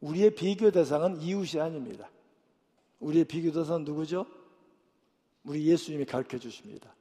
우리의 0.00 0.34
비교 0.34 0.70
대상은 0.70 1.20
이웃이 1.20 1.60
아닙니다. 1.60 2.08
우리의 3.00 3.24
비교 3.24 3.50
대상은 3.52 3.84
누구죠? 3.84 4.26
우리 5.44 5.66
예수님이 5.66 6.04
가르쳐 6.04 6.38
주십니다. 6.38 6.94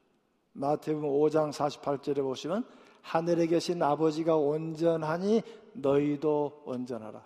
마태복음 0.54 1.08
5장 1.10 1.52
48절에 1.52 2.22
보시면 2.22 2.66
하늘에 3.02 3.46
계신 3.48 3.82
아버지가 3.84 4.36
온전하니 4.36 5.42
너희도 5.74 6.64
온전하라. 6.66 7.26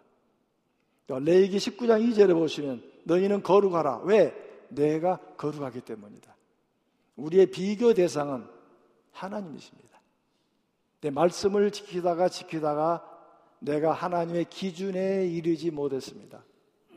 레이기 1.07 1.57
19장 1.57 2.01
2절에 2.09 2.33
보시면 2.33 2.83
너희는 3.03 3.43
거룩하라. 3.43 3.99
왜? 4.03 4.33
내가 4.69 5.17
거룩하기 5.37 5.81
때문이다. 5.81 6.35
우리의 7.17 7.47
비교 7.47 7.93
대상은 7.93 8.47
하나님이십니다. 9.11 9.99
내 11.01 11.09
말씀을 11.09 11.71
지키다가 11.71 12.29
지키다가 12.29 13.05
내가 13.59 13.91
하나님의 13.93 14.45
기준에 14.45 15.27
이르지 15.27 15.71
못했습니다. 15.71 16.43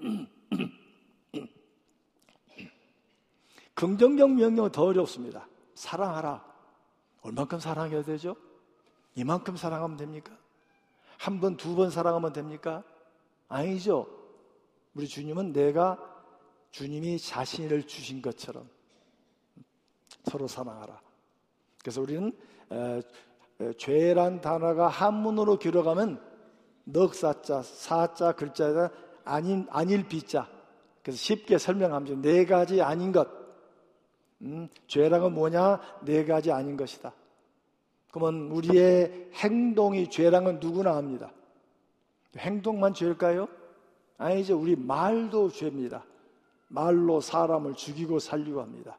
긍정적 3.74 4.30
명령은 4.30 4.70
더 4.70 4.84
어렵습니다. 4.84 5.48
사랑하라. 5.74 6.44
얼만큼 7.22 7.58
사랑해야 7.58 8.02
되죠? 8.02 8.36
이만큼 9.16 9.56
사랑하면 9.56 9.96
됩니까? 9.96 10.36
한 11.18 11.40
번, 11.40 11.56
두 11.56 11.74
번 11.74 11.90
사랑하면 11.90 12.32
됩니까? 12.32 12.84
아니죠. 13.48 14.06
우리 14.94 15.06
주님은 15.08 15.52
내가 15.52 15.98
주님이 16.70 17.18
자신을 17.18 17.86
주신 17.86 18.20
것처럼 18.20 18.68
서로 20.24 20.48
사랑하라. 20.48 21.00
그래서 21.80 22.00
우리는 22.00 22.32
에, 22.70 23.02
에, 23.60 23.72
죄란 23.74 24.40
단어가 24.40 24.88
한문으로 24.88 25.58
길어가면 25.58 26.20
넉사자, 26.84 27.62
사자 27.62 28.32
글자에다 28.32 28.90
아닌 29.24 29.66
아닐 29.70 30.06
비자. 30.06 30.48
그래서 31.02 31.18
쉽게 31.18 31.58
설명하면 31.58 32.22
네 32.22 32.44
가지 32.44 32.80
아닌 32.82 33.12
것. 33.12 33.28
음, 34.42 34.68
죄랑은 34.86 35.32
뭐냐? 35.32 35.80
네 36.04 36.24
가지 36.24 36.50
아닌 36.50 36.76
것이다. 36.76 37.12
그러면 38.10 38.50
우리의 38.50 39.30
행동이 39.34 40.08
죄랑은 40.08 40.60
누구나 40.60 40.96
합니다. 40.96 41.32
행동만 42.38 42.94
죄일까요? 42.94 43.48
아니죠. 44.18 44.58
우리 44.58 44.76
말도 44.76 45.50
죄입니다. 45.50 46.04
말로 46.68 47.20
사람을 47.20 47.74
죽이고 47.74 48.18
살리고 48.18 48.60
합니다. 48.60 48.98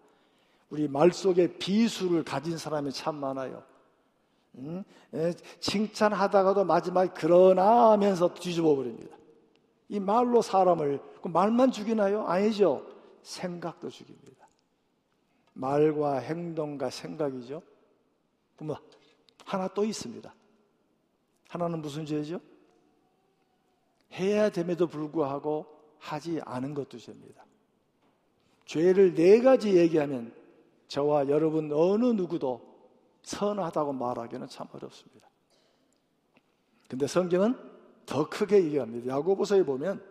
우리 0.70 0.88
말 0.88 1.12
속에 1.12 1.58
비수를 1.58 2.24
가진 2.24 2.58
사람이 2.58 2.92
참 2.92 3.16
많아요. 3.16 3.64
음? 4.56 4.84
예, 5.14 5.34
칭찬하다가도 5.60 6.64
마지막에 6.64 7.12
그러나 7.14 7.92
하면서 7.92 8.34
뒤집어 8.34 8.76
버립니다. 8.76 9.16
이 9.90 10.00
말로 10.00 10.42
사람을 10.42 11.00
그 11.22 11.28
말만 11.28 11.72
죽이나요? 11.72 12.26
아니죠. 12.26 12.86
생각도 13.22 13.90
죽입니다. 13.90 14.48
말과 15.54 16.18
행동과 16.18 16.90
생각이죠. 16.90 17.62
그러면 18.56 18.78
하나 19.46 19.68
또 19.68 19.84
있습니다. 19.84 20.34
하나는 21.50 21.82
무슨 21.82 22.06
죄죠? 22.06 22.40
해야 24.16 24.50
됨에도 24.50 24.88
불구하고 24.88 25.66
하지 26.00 26.40
않은 26.46 26.74
것도 26.74 26.98
죄입니다. 26.98 27.46
죄를 28.66 29.14
네 29.14 29.42
가지 29.42 29.78
얘기하면 29.78 30.34
저와 30.88 31.28
여러분 31.30 31.72
어느 31.72 32.06
누구도 32.06 32.62
선하다고 33.24 33.94
말하기는 33.94 34.48
참 34.48 34.68
어렵습니다. 34.72 35.28
근데 36.88 37.08
성경은 37.08 37.56
더 38.06 38.30
크게 38.30 38.64
얘기합니다. 38.64 39.16
야고보서에 39.16 39.64
보면 39.64 40.04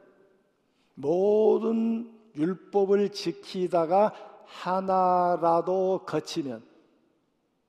모든 0.95 2.13
율법을 2.37 3.11
지키다가 3.11 4.13
하나라도 4.45 6.03
거치면 6.07 6.63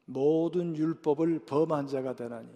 모든 0.06 0.76
율법을 0.76 1.45
범한 1.45 1.88
자가 1.88 2.15
되나니 2.15 2.50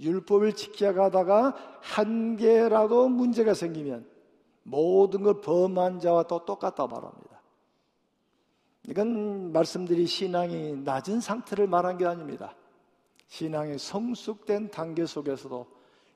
율법을 0.00 0.52
지켜가다가 0.54 1.54
한 1.80 2.36
개라도 2.36 3.08
문제가 3.08 3.54
생기면 3.54 4.06
모든 4.62 5.22
걸 5.22 5.40
범한 5.40 6.00
자와 6.00 6.24
또 6.24 6.44
똑같다 6.44 6.86
말합니다. 6.86 7.40
이건 8.88 9.52
말씀들이 9.52 10.06
신앙이 10.06 10.76
낮은 10.84 11.20
상태를 11.20 11.66
말한 11.66 11.98
게 11.98 12.06
아닙니다. 12.06 12.54
신앙이 13.28 13.78
성숙된 13.78 14.70
단계 14.70 15.06
속에서도 15.06 15.66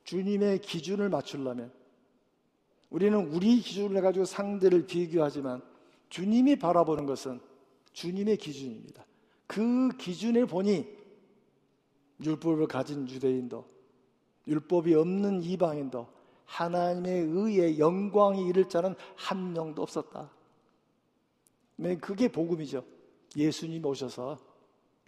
주님의 0.05 0.61
기준을 0.61 1.09
맞추려면 1.09 1.73
우리는 2.91 3.19
우리 3.33 3.61
기준을 3.61 4.01
가지고 4.03 4.25
상대를 4.25 4.87
비교하지만 4.87 5.63
주님이 6.09 6.57
바라보는 6.57 7.07
것은 7.07 7.41
주님의 7.93 8.37
기준입니다. 8.37 9.05
그 9.47 9.91
기준을 9.97 10.47
보니 10.47 11.00
율법을 12.23 12.67
가진 12.67 13.09
유대인도 13.09 13.65
율법이 14.47 14.95
없는 14.95 15.43
이방인도 15.43 16.07
하나님의 16.47 17.23
의에 17.23 17.79
영광이 17.79 18.47
이를 18.49 18.69
자는 18.69 18.95
한 19.15 19.53
명도 19.53 19.83
없었다. 19.83 20.31
네, 21.77 21.97
그게 21.97 22.29
복음이죠. 22.29 22.85
예수님 23.37 23.85
오셔서 23.87 24.39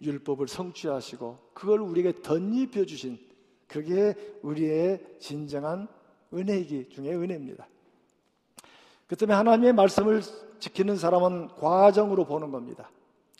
율법을 0.01 0.47
성취하시고 0.47 1.51
그걸 1.53 1.81
우리에게 1.81 2.21
덧입혀 2.21 2.85
주신 2.85 3.19
그게 3.67 4.15
우리의 4.41 5.17
진정한 5.19 5.87
은혜이기 6.33 6.89
중에 6.89 7.13
은혜입니다. 7.13 7.67
그 9.07 9.15
때문에 9.15 9.35
하나님의 9.35 9.73
말씀을 9.73 10.21
지키는 10.59 10.97
사람은 10.97 11.49
과정으로 11.49 12.25
보는 12.25 12.51
겁니다. 12.51 12.89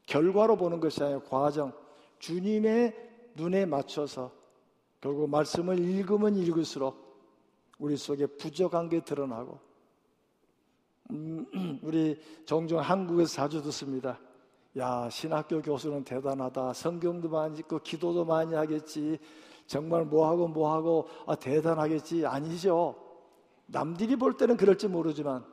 결과로 0.05 0.57
보는 0.57 0.79
것이 0.79 1.01
아니라 1.01 1.21
과정. 1.21 1.73
주님의 2.19 3.12
눈에 3.35 3.65
맞춰서 3.65 4.31
결국 5.01 5.29
말씀을 5.29 5.79
읽으면 5.79 6.35
읽을수록 6.37 7.03
우리 7.79 7.97
속에 7.97 8.25
부족한 8.25 8.89
게 8.89 9.03
드러나고 9.03 9.59
음, 11.11 11.45
우리 11.83 12.19
종종 12.45 12.79
한국에서 12.79 13.33
자주 13.33 13.61
듣습니다. 13.63 14.19
야, 14.77 15.09
신학교 15.09 15.61
교수는 15.61 16.03
대단하다. 16.03 16.73
성경도 16.73 17.29
많이 17.29 17.59
읽고 17.59 17.79
기도도 17.79 18.25
많이 18.25 18.55
하겠지. 18.55 19.19
정말 19.67 20.05
뭐하고 20.05 20.47
뭐하고 20.47 21.07
아, 21.27 21.35
대단하겠지. 21.35 22.25
아니죠. 22.25 22.95
남들이 23.65 24.15
볼 24.15 24.37
때는 24.37 24.57
그럴지 24.57 24.87
모르지만 24.87 25.45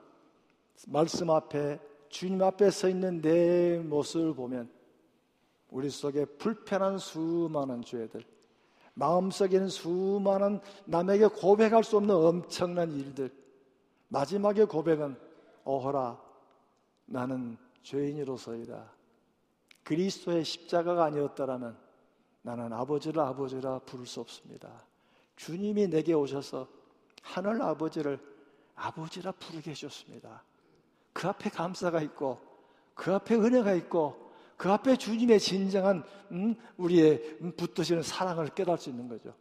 말씀 0.87 1.31
앞에 1.31 1.79
주님 2.09 2.43
앞에 2.43 2.71
서 2.71 2.89
있는 2.89 3.21
내 3.21 3.79
모습을 3.79 4.35
보면 4.35 4.71
우리 5.71 5.89
속에 5.89 6.25
불편한 6.25 6.99
수많은 6.99 7.83
죄들, 7.83 8.25
마음속에는 8.95 9.69
수많은 9.69 10.61
남에게 10.85 11.29
고백할 11.29 11.85
수 11.85 11.97
없는 11.97 12.15
엄청난 12.15 12.91
일들, 12.93 13.33
마지막의 14.09 14.67
고백은 14.67 15.17
오호라 15.65 16.21
나는 17.07 17.57
죄인으로서이다. 17.83 18.93
그리스도의 19.85 20.45
십자가가 20.45 21.05
아니었다라면 21.05 21.77
나는 22.43 22.73
아버지를 22.73 23.21
아버지라 23.23 23.81
부를 23.81 24.07
수 24.07 24.21
없습니다. 24.21 24.85
주님이 25.37 25.89
내게 25.89 26.13
오셔서 26.13 26.69
하늘 27.23 27.63
아버지를 27.63 28.19
아버지라 28.75 29.33
부르게 29.33 29.71
해줬습니다. 29.71 30.43
그 31.13 31.29
앞에 31.29 31.51
감사가 31.51 32.03
있고 32.03 32.41
그 32.95 33.15
앞에 33.15 33.35
은혜가 33.35 33.75
있고 33.75 34.30
그 34.61 34.71
앞에 34.71 34.95
주님의 34.97 35.41
진정한 35.41 36.05
음, 36.33 36.55
우리의 36.77 37.39
음, 37.41 37.51
붙드시는 37.57 38.03
사랑을 38.03 38.49
깨달을 38.49 38.77
수 38.77 38.91
있는 38.91 39.09
거죠. 39.09 39.33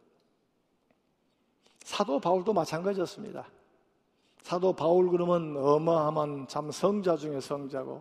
사도 1.80 2.18
바울도 2.18 2.54
마찬가지였습니다. 2.54 3.46
사도 4.40 4.72
바울 4.72 5.10
그러면 5.10 5.58
어마어마한 5.58 6.48
참 6.48 6.70
성자 6.70 7.18
중에 7.18 7.38
성자고 7.38 8.00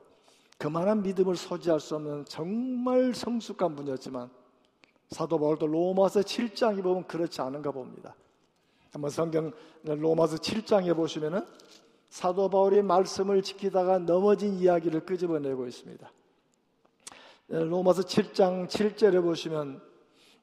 그만한 0.58 1.02
믿음을 1.02 1.36
소지할 1.36 1.82
수 1.82 1.98
없는 1.98 2.24
정말 2.24 3.14
성숙한 3.14 3.76
분이었지만 3.76 4.30
사도 5.10 5.38
바울도 5.38 5.68
로마서 5.68 6.22
7장에 6.22 6.82
보면 6.82 7.06
그렇지 7.06 7.42
않은가 7.42 7.72
봅니다. 7.72 8.16
한번 8.94 9.10
성경 9.10 9.52
로마서 9.84 10.38
7장에 10.38 10.96
보시면은 10.96 11.46
사도 12.08 12.50
바울이 12.50 12.82
말씀을 12.82 13.42
지키다가 13.42 14.00
넘어진 14.00 14.54
이야기를 14.54 15.02
끄집어내고 15.06 15.68
있습니다. 15.68 16.10
로마서 17.50 18.04
7장 18.04 18.68
7절에 18.68 19.22
보시면 19.24 19.82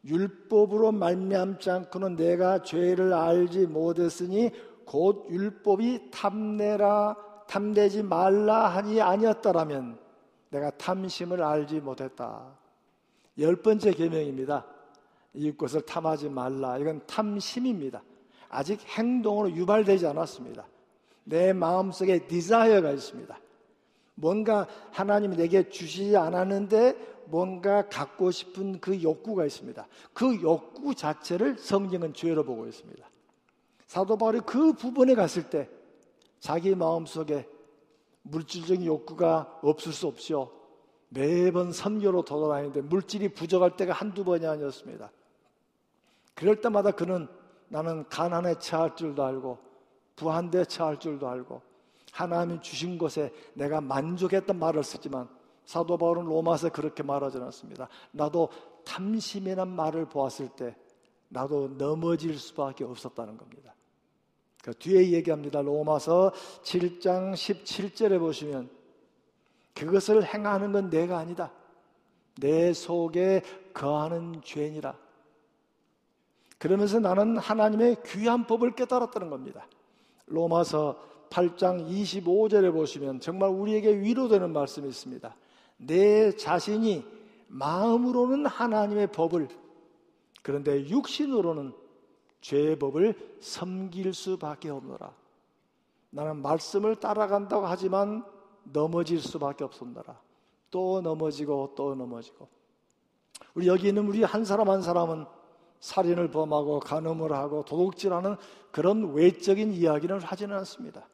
율법으로 0.04 0.92
말미암지 0.92 1.70
않고는 1.70 2.16
내가 2.16 2.62
죄를 2.62 3.12
알지 3.12 3.66
못했으니 3.66 4.50
곧 4.84 5.26
율법이 5.30 6.10
탐내라 6.10 7.16
탐내지 7.46 8.02
말라 8.02 8.68
하니 8.68 9.00
아니었더라면 9.00 9.98
내가 10.50 10.70
탐심을 10.70 11.42
알지 11.42 11.80
못했다. 11.80 12.58
열 13.38 13.56
번째 13.56 13.92
계명입니다. 13.92 14.66
이것을 15.34 15.82
탐하지 15.82 16.28
말라. 16.28 16.78
이건 16.78 17.04
탐심입니다. 17.06 18.02
아직 18.48 18.80
행동으로 18.96 19.50
유발되지 19.52 20.06
않았습니다. 20.06 20.66
내 21.24 21.52
마음속에 21.52 22.26
desire가 22.26 22.90
있습니다. 22.92 23.38
뭔가 24.16 24.66
하나님이 24.90 25.36
내게 25.36 25.68
주시지 25.68 26.16
않았는데 26.16 27.16
뭔가 27.26 27.88
갖고 27.88 28.30
싶은 28.30 28.80
그 28.80 29.02
욕구가 29.02 29.44
있습니다. 29.44 29.86
그 30.12 30.40
욕구 30.42 30.94
자체를 30.94 31.58
성경은 31.58 32.14
죄로 32.14 32.44
보고 32.44 32.66
있습니다. 32.66 33.06
사도 33.86 34.16
바울이 34.16 34.40
그 34.40 34.72
부분에 34.72 35.14
갔을 35.14 35.48
때 35.48 35.68
자기 36.40 36.74
마음속에 36.74 37.48
물질적인 38.22 38.84
욕구가 38.84 39.60
없을 39.62 39.92
수 39.92 40.06
없죠. 40.06 40.50
매번 41.08 41.72
선교로 41.72 42.24
돌아다니는데 42.24 42.82
물질이 42.82 43.28
부족할 43.30 43.76
때가 43.76 43.92
한두 43.92 44.24
번이 44.24 44.46
아니었습니다. 44.46 45.10
그럴 46.34 46.60
때마다 46.60 46.90
그는 46.90 47.28
나는 47.68 48.08
가난에 48.08 48.58
처할 48.58 48.96
줄도 48.96 49.24
알고 49.24 49.58
부한데 50.16 50.64
처할 50.64 50.98
줄도 50.98 51.28
알고 51.28 51.62
하나님이 52.16 52.62
주신 52.62 52.96
것에 52.96 53.30
내가 53.52 53.82
만족했던 53.82 54.58
말을 54.58 54.82
쓰지만 54.82 55.28
사도 55.66 55.98
바울은 55.98 56.24
로마서 56.24 56.70
그렇게 56.70 57.02
말하지 57.02 57.36
않았습니다. 57.36 57.88
나도 58.12 58.48
탐심이란 58.86 59.68
말을 59.68 60.08
보았을 60.08 60.48
때 60.56 60.74
나도 61.28 61.76
넘어질 61.76 62.38
수밖에 62.38 62.84
없었다는 62.84 63.36
겁니다. 63.36 63.74
그 64.62 64.72
뒤에 64.74 65.12
얘기합니다. 65.12 65.60
로마서 65.60 66.32
7장 66.62 67.34
17절에 67.34 68.18
보시면 68.18 68.70
그것을 69.74 70.24
행하는 70.24 70.72
건 70.72 70.88
내가 70.88 71.18
아니다. 71.18 71.52
내 72.40 72.72
속에 72.72 73.42
거하는 73.74 74.40
죄니라. 74.42 74.96
그러면서 76.56 76.98
나는 76.98 77.36
하나님의 77.36 77.98
귀한 78.06 78.46
법을 78.46 78.74
깨달았다는 78.74 79.28
겁니다. 79.28 79.68
로마서 80.26 81.15
8장 81.36 81.86
25절에 81.86 82.72
보시면 82.72 83.20
정말 83.20 83.50
우리에게 83.50 84.00
위로되는 84.00 84.54
말씀이 84.54 84.88
있습니다. 84.88 85.36
내 85.76 86.34
자신이 86.34 87.04
마음으로는 87.48 88.46
하나님의 88.46 89.12
법을 89.12 89.48
그런데 90.42 90.88
육신으로는 90.88 91.74
죄의 92.40 92.78
법을 92.78 93.38
섬길 93.40 94.14
수밖에 94.14 94.70
없노라. 94.70 95.12
나는 96.10 96.40
말씀을 96.40 96.96
따라간다고 96.96 97.66
하지만 97.66 98.24
넘어질 98.62 99.20
수밖에 99.20 99.64
없었노라. 99.64 100.18
또 100.70 101.02
넘어지고 101.02 101.74
또 101.76 101.94
넘어지고. 101.94 102.48
우리 103.54 103.66
여기 103.66 103.88
있는 103.88 104.06
우리 104.06 104.22
한 104.22 104.44
사람 104.44 104.70
한 104.70 104.80
사람은 104.80 105.26
살인을 105.80 106.30
범하고 106.30 106.80
간음을 106.80 107.32
하고 107.32 107.62
도둑질하는 107.64 108.36
그런 108.70 109.12
외적인 109.12 109.74
이야기를 109.74 110.20
하지는 110.20 110.56
않습니다. 110.58 111.06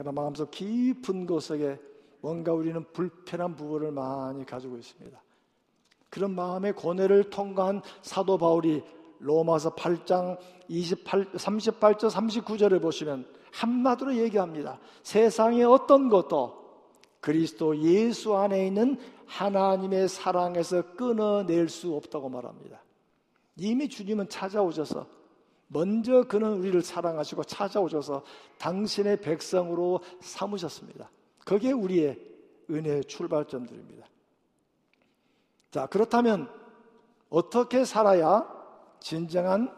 그러나 0.00 0.18
마음속 0.18 0.50
깊은 0.50 1.26
곳에 1.26 1.78
뭔가 2.22 2.54
우리는 2.54 2.82
불편한 2.90 3.54
부분을 3.54 3.92
많이 3.92 4.46
가지고 4.46 4.78
있습니다. 4.78 5.22
그런 6.08 6.34
마음의 6.34 6.72
고뇌를 6.72 7.28
통과한 7.28 7.82
사도 8.00 8.38
바울이 8.38 8.82
로마서 9.18 9.74
8장 9.74 10.38
28, 10.68 11.32
38절 11.32 12.10
39절에 12.10 12.80
보시면 12.80 13.26
한마디로 13.52 14.16
얘기합니다. 14.16 14.80
세상의 15.02 15.64
어떤 15.64 16.08
것도 16.08 16.56
그리스도 17.20 17.76
예수 17.82 18.34
안에 18.34 18.68
있는 18.68 18.96
하나님의 19.26 20.08
사랑에서 20.08 20.94
끊어낼 20.94 21.68
수 21.68 21.94
없다고 21.94 22.30
말합니다. 22.30 22.82
이미 23.58 23.86
주님은 23.86 24.30
찾아오셔서 24.30 25.19
먼저 25.72 26.24
그는 26.24 26.58
우리를 26.58 26.82
사랑하시고 26.82 27.44
찾아오셔서 27.44 28.24
당신의 28.58 29.20
백성으로 29.20 30.00
삼으셨습니다. 30.20 31.08
그게 31.44 31.70
우리의 31.70 32.18
은혜의 32.68 33.04
출발점들입니다. 33.04 34.06
자, 35.70 35.86
그렇다면 35.86 36.50
어떻게 37.28 37.84
살아야 37.84 38.44
진정한 38.98 39.72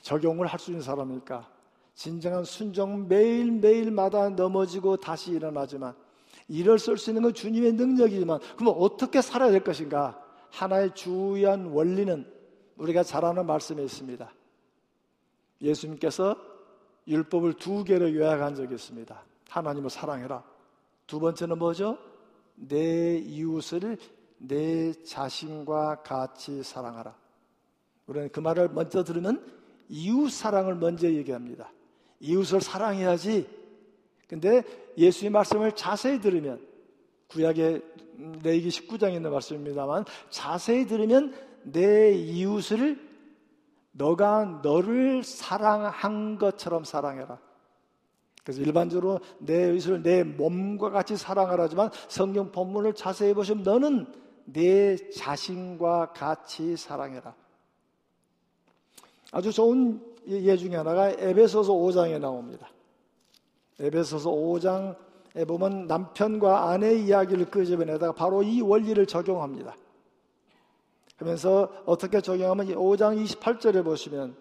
적용을 0.00 0.46
할 0.46 0.58
수 0.58 0.70
있는 0.70 0.82
사람일까? 0.82 1.50
진정한 1.94 2.44
순종 2.44 3.06
매일매일마다 3.06 4.30
넘어지고 4.30 4.96
다시 4.96 5.32
일어나지만 5.32 5.94
일을 6.48 6.78
쓸 6.78 6.96
수 6.96 7.10
있는 7.10 7.22
건 7.22 7.34
주님의 7.34 7.74
능력이지만 7.74 8.40
그러면 8.56 8.80
어떻게 8.80 9.20
살아야 9.20 9.50
될 9.50 9.62
것인가? 9.62 10.18
하나의 10.50 10.94
주요한 10.94 11.66
원리는 11.66 12.26
우리가 12.76 13.02
잘 13.02 13.26
아는 13.26 13.44
말씀에 13.44 13.82
있습니다. 13.84 14.32
예수님께서 15.62 16.36
율법을 17.06 17.54
두 17.54 17.84
개로 17.84 18.12
요약한 18.12 18.54
적이 18.54 18.74
있습니다. 18.74 19.22
하나님을 19.48 19.90
사랑해라. 19.90 20.42
두 21.06 21.20
번째는 21.20 21.58
뭐죠? 21.58 21.98
내 22.54 23.16
이웃을 23.18 23.98
내 24.38 24.92
자신과 24.92 26.02
같이 26.02 26.62
사랑하라. 26.62 27.14
우리는 28.06 28.28
그 28.30 28.40
말을 28.40 28.68
먼저 28.70 29.04
들으면 29.04 29.44
이웃 29.88 30.30
사랑을 30.30 30.74
먼저 30.74 31.08
얘기합니다. 31.08 31.72
이웃을 32.20 32.60
사랑해야지. 32.60 33.48
근데 34.26 34.62
예수의 34.96 35.30
말씀을 35.30 35.72
자세히 35.72 36.20
들으면 36.20 36.66
구약의 37.28 37.82
레이기 38.42 38.68
19장에 38.68 39.14
있는 39.14 39.30
말씀입니다만 39.30 40.04
자세히 40.30 40.86
들으면 40.86 41.34
내 41.62 42.12
이웃을 42.12 43.11
너가 43.92 44.60
너를 44.62 45.22
사랑한 45.22 46.38
것처럼 46.38 46.84
사랑해라. 46.84 47.38
그래서 48.42 48.60
일반적으로 48.62 49.20
내 49.38 49.68
이웃을 49.68 50.02
내 50.02 50.24
몸과 50.24 50.90
같이 50.90 51.16
사랑하라지만 51.16 51.90
성경 52.08 52.50
본문을 52.50 52.94
자세히 52.94 53.34
보시면 53.34 53.62
너는 53.62 54.06
내 54.44 54.96
자신과 55.10 56.12
같이 56.12 56.76
사랑해라. 56.76 57.34
아주 59.30 59.52
좋은 59.52 60.02
예 60.26 60.56
중에 60.56 60.76
하나가 60.76 61.10
에베소서 61.10 61.72
5장에 61.72 62.18
나옵니다. 62.20 62.68
에베소서 63.78 64.30
5장에 64.30 65.46
보면 65.46 65.86
남편과 65.86 66.70
아내 66.70 66.94
이야기를 66.94 67.50
끄집어내다가 67.50 68.12
바로 68.12 68.42
이 68.42 68.60
원리를 68.60 69.04
적용합니다. 69.06 69.76
그러면서 71.22 71.70
어떻게 71.86 72.20
적용하면 72.20 72.74
5장 72.74 73.24
28절에 73.24 73.84
보시면 73.84 74.36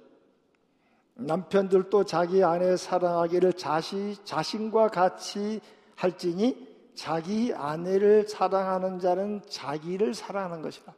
남편들도 1.14 2.06
자기 2.06 2.44
아내 2.44 2.76
사랑하기를 2.76 3.54
자시, 3.54 4.16
자신과 4.24 4.88
같이 4.88 5.62
할지니 5.96 6.92
자기 6.96 7.54
아내를 7.54 8.28
사랑하는 8.28 9.00
자는 9.00 9.42
자기를 9.48 10.16
사랑하는 10.16 10.64
것이다. 10.64 10.94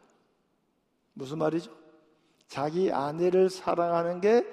무슨 1.14 1.40
말이죠? 1.40 1.70
자기 2.48 2.90
아내를 2.90 3.50
사랑하는 3.50 4.22
게 4.22 4.46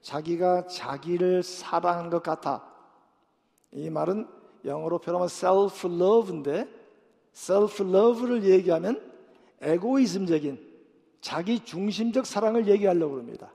자기가 0.00 0.66
자기를 0.66 1.42
사랑하는 1.42 2.08
것 2.08 2.22
같아. 2.22 2.66
이 3.72 3.90
말은 3.90 4.26
영어로 4.64 4.98
표현하면 5.00 5.28
self-love인데 5.28 6.68
self-love를 7.34 8.44
얘기하면 8.44 9.10
에고이즘적인 9.60 10.69
자기 11.20 11.60
중심적 11.60 12.26
사랑을 12.26 12.66
얘기하려고 12.68 13.18
합니다. 13.18 13.50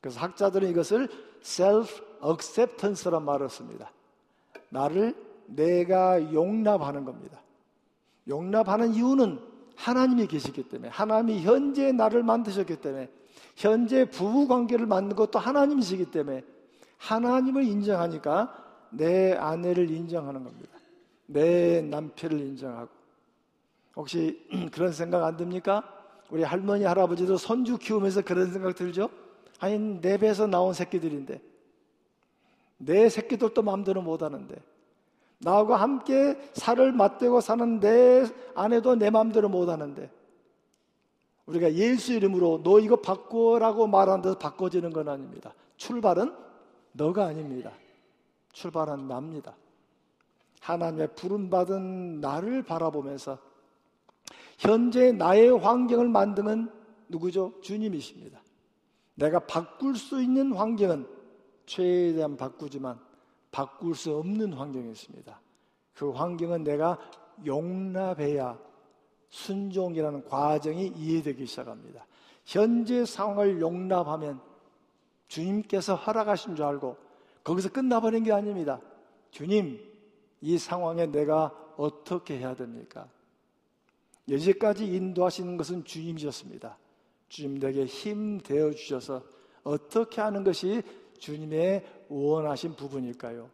그래서 0.00 0.20
학자들은 0.20 0.70
이것을 0.70 1.08
self-acceptance란 1.42 3.22
말을 3.22 3.48
씁니다. 3.48 3.90
나를 4.70 5.14
내가 5.46 6.32
용납하는 6.32 7.04
겁니다. 7.04 7.40
용납하는 8.28 8.94
이유는 8.94 9.40
하나님이 9.76 10.26
계시기 10.26 10.68
때문에 10.68 10.90
하나님이 10.90 11.42
현재 11.42 11.92
나를 11.92 12.22
만드셨기 12.22 12.76
때문에 12.76 13.08
현재 13.56 14.04
부부 14.04 14.46
관계를 14.48 14.86
만든 14.86 15.16
것도 15.16 15.38
하나님이시기 15.38 16.10
때문에 16.10 16.44
하나님을 16.98 17.64
인정하니까 17.64 18.66
내 18.90 19.32
아내를 19.34 19.90
인정하는 19.90 20.44
겁니다. 20.44 20.70
내 21.26 21.80
남편을 21.82 22.40
인정하고 22.40 22.88
혹시 23.96 24.46
그런 24.72 24.92
생각 24.92 25.24
안 25.24 25.36
듭니까? 25.36 25.97
우리 26.30 26.42
할머니 26.42 26.84
할아버지도 26.84 27.36
손주 27.36 27.78
키우면서 27.78 28.22
그런 28.22 28.52
생각 28.52 28.74
들죠? 28.74 29.08
아니 29.58 29.78
내 29.78 30.18
배에서 30.18 30.46
나온 30.46 30.74
새끼들인데 30.74 31.40
내 32.78 33.08
새끼들도 33.08 33.62
마음대로 33.62 34.02
못 34.02 34.22
하는데 34.22 34.54
나하고 35.38 35.74
함께 35.74 36.38
살을 36.52 36.92
맞대고 36.92 37.40
사는 37.40 37.80
내 37.80 38.26
아내도 38.54 38.94
내 38.94 39.10
마음대로 39.10 39.48
못 39.48 39.68
하는데 39.68 40.10
우리가 41.46 41.72
예수 41.74 42.12
이름으로 42.12 42.62
너 42.62 42.78
이거 42.78 42.96
바꾸라고 42.96 43.86
말하는 43.86 44.22
데서 44.22 44.38
바꿔지는 44.38 44.92
건 44.92 45.08
아닙니다. 45.08 45.54
출발은 45.76 46.34
너가 46.92 47.26
아닙니다. 47.26 47.72
출발은 48.52 49.08
납니다. 49.08 49.56
하나님의 50.60 51.14
부름받은 51.14 52.20
나를 52.20 52.62
바라보면서 52.64 53.38
현재 54.58 55.12
나의 55.12 55.56
환경을 55.56 56.08
만드는 56.08 56.68
누구죠? 57.08 57.54
주님이십니다. 57.62 58.42
내가 59.14 59.38
바꿀 59.40 59.96
수 59.96 60.20
있는 60.20 60.52
환경은 60.52 61.06
최대한 61.64 62.36
바꾸지만 62.36 62.98
바꿀 63.50 63.94
수 63.94 64.16
없는 64.16 64.52
환경이 64.52 64.90
있습니다. 64.90 65.40
그 65.94 66.10
환경은 66.10 66.64
내가 66.64 66.98
용납해야 67.46 68.58
순종이라는 69.30 70.24
과정이 70.24 70.88
이해되기 70.88 71.46
시작합니다. 71.46 72.06
현재 72.44 73.04
상황을 73.04 73.60
용납하면 73.60 74.40
주님께서 75.28 75.94
허락하신 75.94 76.56
줄 76.56 76.64
알고 76.64 76.96
거기서 77.44 77.70
끝나버린 77.70 78.24
게 78.24 78.32
아닙니다. 78.32 78.80
주님, 79.30 79.80
이 80.40 80.58
상황에 80.58 81.06
내가 81.06 81.52
어떻게 81.76 82.38
해야 82.38 82.54
됩니까? 82.54 83.08
여기까지 84.28 84.86
인도하시는 84.86 85.56
것은 85.56 85.84
주님이셨습니다. 85.84 86.78
주님 87.28 87.58
내게 87.58 87.84
힘 87.84 88.38
되어 88.38 88.70
주셔서 88.72 89.22
어떻게 89.62 90.20
하는 90.20 90.44
것이 90.44 90.82
주님의 91.18 91.84
원하신 92.08 92.74
부분일까요? 92.74 93.50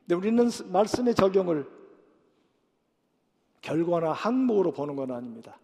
근데 0.00 0.14
우리는 0.14 0.48
말씀의 0.66 1.14
적용을 1.14 1.68
결과나 3.60 4.12
항목으로 4.12 4.72
보는 4.72 4.96
건 4.96 5.10
아닙니다. 5.10 5.58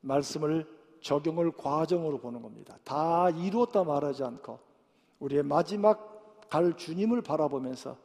말씀을 0.00 0.66
적용을 1.00 1.52
과정으로 1.52 2.18
보는 2.18 2.42
겁니다. 2.42 2.78
다 2.84 3.30
이루었다 3.30 3.84
말하지 3.84 4.24
않고 4.24 4.58
우리의 5.18 5.42
마지막 5.42 6.48
갈 6.48 6.76
주님을 6.76 7.22
바라보면서 7.22 7.96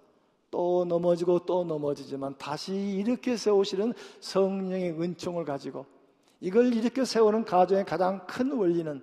또 0.51 0.85
넘어지고 0.85 1.39
또 1.45 1.63
넘어지지만 1.63 2.35
다시 2.37 2.73
이렇게 2.73 3.37
세우시는 3.37 3.93
성령의 4.19 5.01
은총을 5.01 5.45
가지고 5.45 5.85
이걸 6.41 6.73
이렇게 6.73 7.05
세우는 7.05 7.45
가정의 7.45 7.85
가장 7.85 8.27
큰 8.27 8.51
원리는 8.51 9.01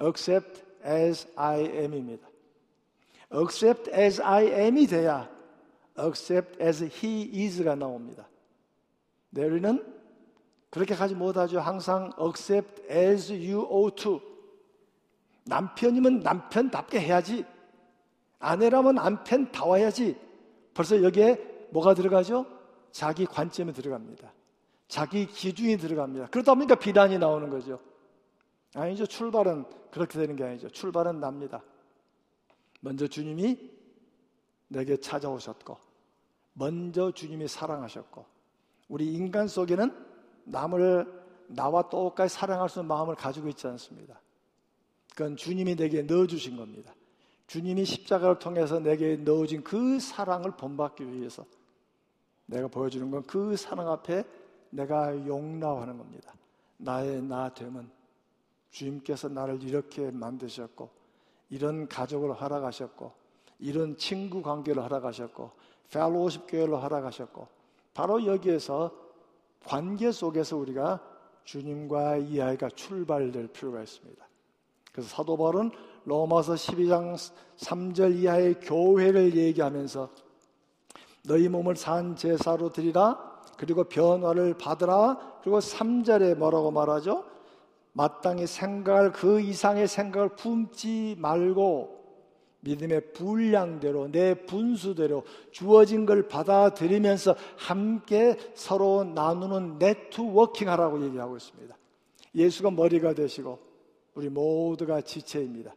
accept 0.00 0.62
as 0.84 1.26
I 1.34 1.62
am입니다. 1.62 2.28
accept 3.34 3.90
as 3.90 4.20
I 4.20 4.46
am이 4.46 4.86
돼야 4.86 5.28
accept 5.98 6.62
as 6.62 6.84
he 6.84 7.30
is가 7.34 7.74
나옵니다. 7.74 8.28
네, 9.30 9.44
우리는 9.44 9.84
그렇게 10.70 10.94
가지 10.94 11.14
못하죠. 11.14 11.60
항상 11.60 12.12
accept 12.20 12.82
as 12.90 13.32
you 13.32 13.66
ought 13.70 14.02
to. 14.02 14.20
남편이면 15.44 16.20
남편답게 16.20 17.00
해야지. 17.00 17.44
아내라면 18.38 18.96
남편다워야지. 18.96 20.16
벌써 20.74 21.02
여기에 21.02 21.68
뭐가 21.70 21.94
들어가죠? 21.94 22.46
자기 22.90 23.26
관점이 23.26 23.72
들어갑니다. 23.72 24.32
자기 24.86 25.26
기준이 25.26 25.76
들어갑니다. 25.76 26.28
그러다 26.28 26.54
보니까 26.54 26.74
비난이 26.76 27.18
나오는 27.18 27.50
거죠. 27.50 27.80
아니죠. 28.74 29.06
출발은 29.06 29.64
그렇게 29.90 30.18
되는 30.18 30.36
게 30.36 30.44
아니죠. 30.44 30.68
출발은 30.68 31.20
납니다. 31.20 31.62
먼저 32.80 33.06
주님이 33.06 33.70
내게 34.68 34.96
찾아오셨고, 34.96 35.76
먼저 36.52 37.10
주님이 37.10 37.48
사랑하셨고, 37.48 38.24
우리 38.88 39.12
인간 39.14 39.48
속에는 39.48 39.92
남을 40.44 41.18
나와 41.48 41.88
똑같이 41.88 42.34
사랑할 42.34 42.68
수 42.68 42.78
있는 42.80 42.88
마음을 42.88 43.14
가지고 43.14 43.48
있지 43.48 43.66
않습니다. 43.66 44.20
그건 45.10 45.36
주님이 45.36 45.74
내게 45.76 46.02
넣어주신 46.02 46.56
겁니다. 46.56 46.94
주님이 47.48 47.84
십자가를 47.84 48.38
통해서 48.38 48.78
내게 48.78 49.16
넣어진 49.16 49.64
그 49.64 49.98
사랑을 49.98 50.52
본받기 50.52 51.12
위해서 51.12 51.44
내가 52.46 52.68
보여주는 52.68 53.10
건 53.10 53.22
그 53.26 53.56
사랑 53.56 53.90
앞에 53.90 54.22
내가 54.70 55.14
용납하는 55.26 55.98
겁니다. 55.98 56.34
나의 56.76 57.22
나 57.22 57.52
됨은 57.52 57.90
주님께서 58.70 59.28
나를 59.28 59.62
이렇게 59.62 60.10
만드셨고 60.10 60.90
이런 61.50 61.88
가족을 61.88 62.34
허락하셨고 62.34 63.12
이런 63.60 63.96
친구 63.96 64.42
관계를 64.42 64.82
허락하셨고 64.82 65.50
펠로우십 65.90 66.44
교회를 66.48 66.80
허락하셨고 66.82 67.48
바로 67.94 68.24
여기에서 68.26 68.92
관계 69.64 70.12
속에서 70.12 70.56
우리가 70.58 71.02
주님과 71.44 72.18
이 72.18 72.40
아이가 72.42 72.68
출발될 72.68 73.48
필요가 73.48 73.82
있습니다. 73.82 74.28
그래서 74.92 75.08
사도 75.08 75.36
바울은 75.36 75.70
로마서 76.08 76.54
12장 76.54 77.16
3절 77.56 78.16
이하의 78.16 78.54
교회를 78.60 79.36
얘기하면서 79.36 80.08
너희 81.24 81.48
몸을 81.48 81.76
산 81.76 82.16
제사로 82.16 82.70
드리라 82.70 83.18
그리고 83.58 83.84
변화를 83.84 84.54
받으라 84.54 85.40
그리고 85.42 85.58
3절에 85.58 86.34
뭐라고 86.36 86.70
말하죠? 86.70 87.24
마땅히 87.92 88.46
생각할 88.46 89.12
그 89.12 89.40
이상의 89.40 89.86
생각을 89.86 90.30
품지 90.30 91.14
말고 91.18 91.98
믿음의 92.60 93.12
분량대로 93.12 94.10
내 94.10 94.34
분수대로 94.34 95.24
주어진 95.50 96.06
걸 96.06 96.26
받아들이면서 96.26 97.36
함께 97.56 98.36
서로 98.54 99.04
나누는 99.04 99.78
네트워킹 99.78 100.68
하라고 100.70 101.04
얘기하고 101.04 101.36
있습니다. 101.36 101.76
예수가 102.34 102.70
머리가 102.70 103.12
되시고 103.12 103.58
우리 104.14 104.28
모두가 104.28 105.00
지체입니다. 105.02 105.74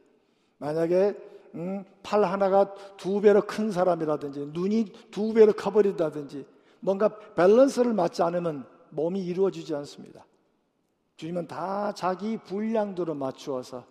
만약에 0.61 1.15
음, 1.55 1.83
팔 2.03 2.23
하나가 2.23 2.73
두 2.95 3.19
배로 3.19 3.41
큰 3.41 3.71
사람이라든지 3.71 4.51
눈이 4.53 4.93
두 5.09 5.33
배로 5.33 5.51
커버린다든지 5.53 6.45
뭔가 6.79 7.09
밸런스를 7.35 7.93
맞지 7.93 8.21
않으면 8.21 8.65
몸이 8.91 9.25
이루어지지 9.25 9.73
않습니다. 9.75 10.25
주님은 11.17 11.47
다 11.47 11.91
자기 11.93 12.37
분량대로 12.37 13.15
맞추어서 13.15 13.83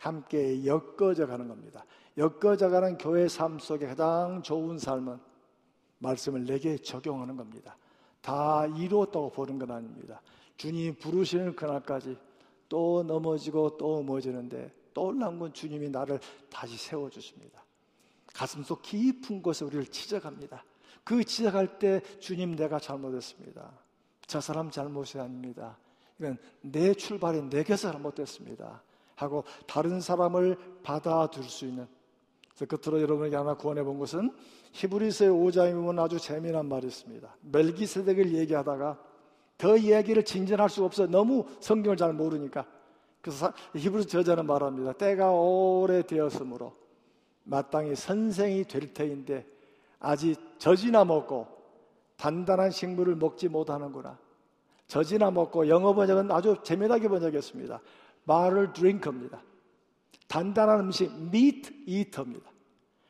함께 0.00 0.64
엮어져 0.64 1.26
가는 1.26 1.48
겁니다. 1.48 1.84
엮어져 2.16 2.70
가는 2.70 2.96
교회 2.98 3.26
삶 3.26 3.58
속에 3.58 3.86
가장 3.86 4.42
좋은 4.42 4.78
삶은 4.78 5.18
말씀을 5.98 6.44
내게 6.44 6.76
적용하는 6.78 7.36
겁니다. 7.36 7.76
다 8.20 8.66
이루었다고 8.66 9.30
보는 9.30 9.58
건 9.58 9.72
아닙니다. 9.72 10.22
주님이 10.56 10.92
부르시는 10.92 11.56
그날까지 11.56 12.16
또 12.68 13.02
넘어지고 13.02 13.76
또 13.76 13.96
넘어지는데 13.96 14.72
떠올란 14.94 15.38
건 15.38 15.52
주님이 15.52 15.88
나를 15.90 16.20
다시 16.50 16.76
세워주십니다. 16.76 17.62
가슴속 18.34 18.82
깊은 18.82 19.42
곳에 19.42 19.64
우리를 19.64 19.86
지적합니다. 19.86 20.64
그 21.04 21.24
지적할 21.24 21.78
때 21.78 22.00
주님 22.18 22.56
내가 22.56 22.78
잘못했습니다. 22.78 23.70
저 24.26 24.40
사람 24.40 24.70
잘못이 24.70 25.18
아닙니다. 25.18 25.76
이건 26.18 26.38
내 26.60 26.94
출발이 26.94 27.42
내게서 27.42 27.90
잘못됐습니다. 27.92 28.82
하고 29.16 29.44
다른 29.66 30.00
사람을 30.00 30.56
받아줄 30.82 31.44
수 31.44 31.66
있는 31.66 31.86
그래서 32.54 32.66
끝으로 32.66 33.00
여러분에게 33.00 33.36
하나 33.36 33.54
구원해 33.54 33.82
본 33.82 33.98
것은 33.98 34.34
히브리서의 34.72 35.30
5장에 35.30 35.72
보면 35.74 35.98
아주 35.98 36.18
재미난 36.18 36.66
말이 36.66 36.86
있습니다. 36.86 37.36
멜기세덱을 37.42 38.34
얘기하다가 38.34 38.98
더 39.58 39.76
이야기를 39.76 40.24
진전할 40.24 40.68
수가 40.70 40.86
없어 40.86 41.06
너무 41.06 41.46
성경을 41.60 41.96
잘 41.96 42.12
모르니까 42.12 42.66
그래서 43.22 43.52
히브리 43.74 44.06
저자는 44.06 44.46
말합니다. 44.46 44.92
때가 44.92 45.30
오래 45.30 46.02
되었으므로 46.02 46.74
마땅히 47.44 47.94
선생이 47.94 48.64
될 48.64 48.92
터인데 48.92 49.46
아직 50.00 50.36
젖이나 50.58 51.04
먹고 51.04 51.46
단단한 52.16 52.70
식물을 52.70 53.16
먹지 53.16 53.48
못하는구나. 53.48 54.18
젖이나 54.88 55.30
먹고 55.30 55.68
영어 55.68 55.94
번역은 55.94 56.30
아주 56.32 56.56
재미나게 56.62 57.08
번역했습니다. 57.08 57.80
말을 58.24 58.72
드링크입니다. 58.72 59.40
단단한 60.28 60.80
음식 60.80 61.10
meat 61.12 61.84
eater입니다. 61.86 62.50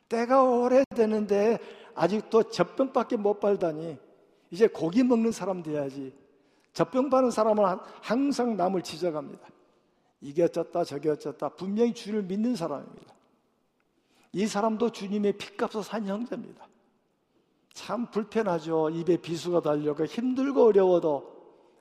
때가 0.09 0.43
오래되는데 0.43 1.59
아직도 1.95 2.51
젖병밖에 2.51 3.17
못 3.17 3.41
발다니 3.41 3.97
이제 4.51 4.67
고기 4.67 5.03
먹는 5.03 5.33
사람 5.33 5.63
돼야지. 5.63 6.15
젖병 6.75 7.09
바는 7.11 7.31
사람은 7.31 7.65
항상 8.03 8.57
남을 8.57 8.83
지적합니다. 8.83 9.49
이게 10.23 10.45
어쩌다 10.45 10.85
저게 10.85 11.11
어쩌다 11.11 11.49
분명히 11.51 11.93
주를 11.93 12.23
믿는 12.23 12.57
사람입니다. 12.57 13.13
이 14.33 14.47
사람도 14.47 14.91
주님의 14.91 15.37
피값을 15.37 15.83
산 15.83 16.07
형제입니다. 16.07 16.67
참 17.75 18.11
불편하죠. 18.11 18.91
입에 18.91 19.17
비수가 19.19 19.61
달려고 19.61 20.05
힘들고 20.05 20.67
어려워도 20.67 21.33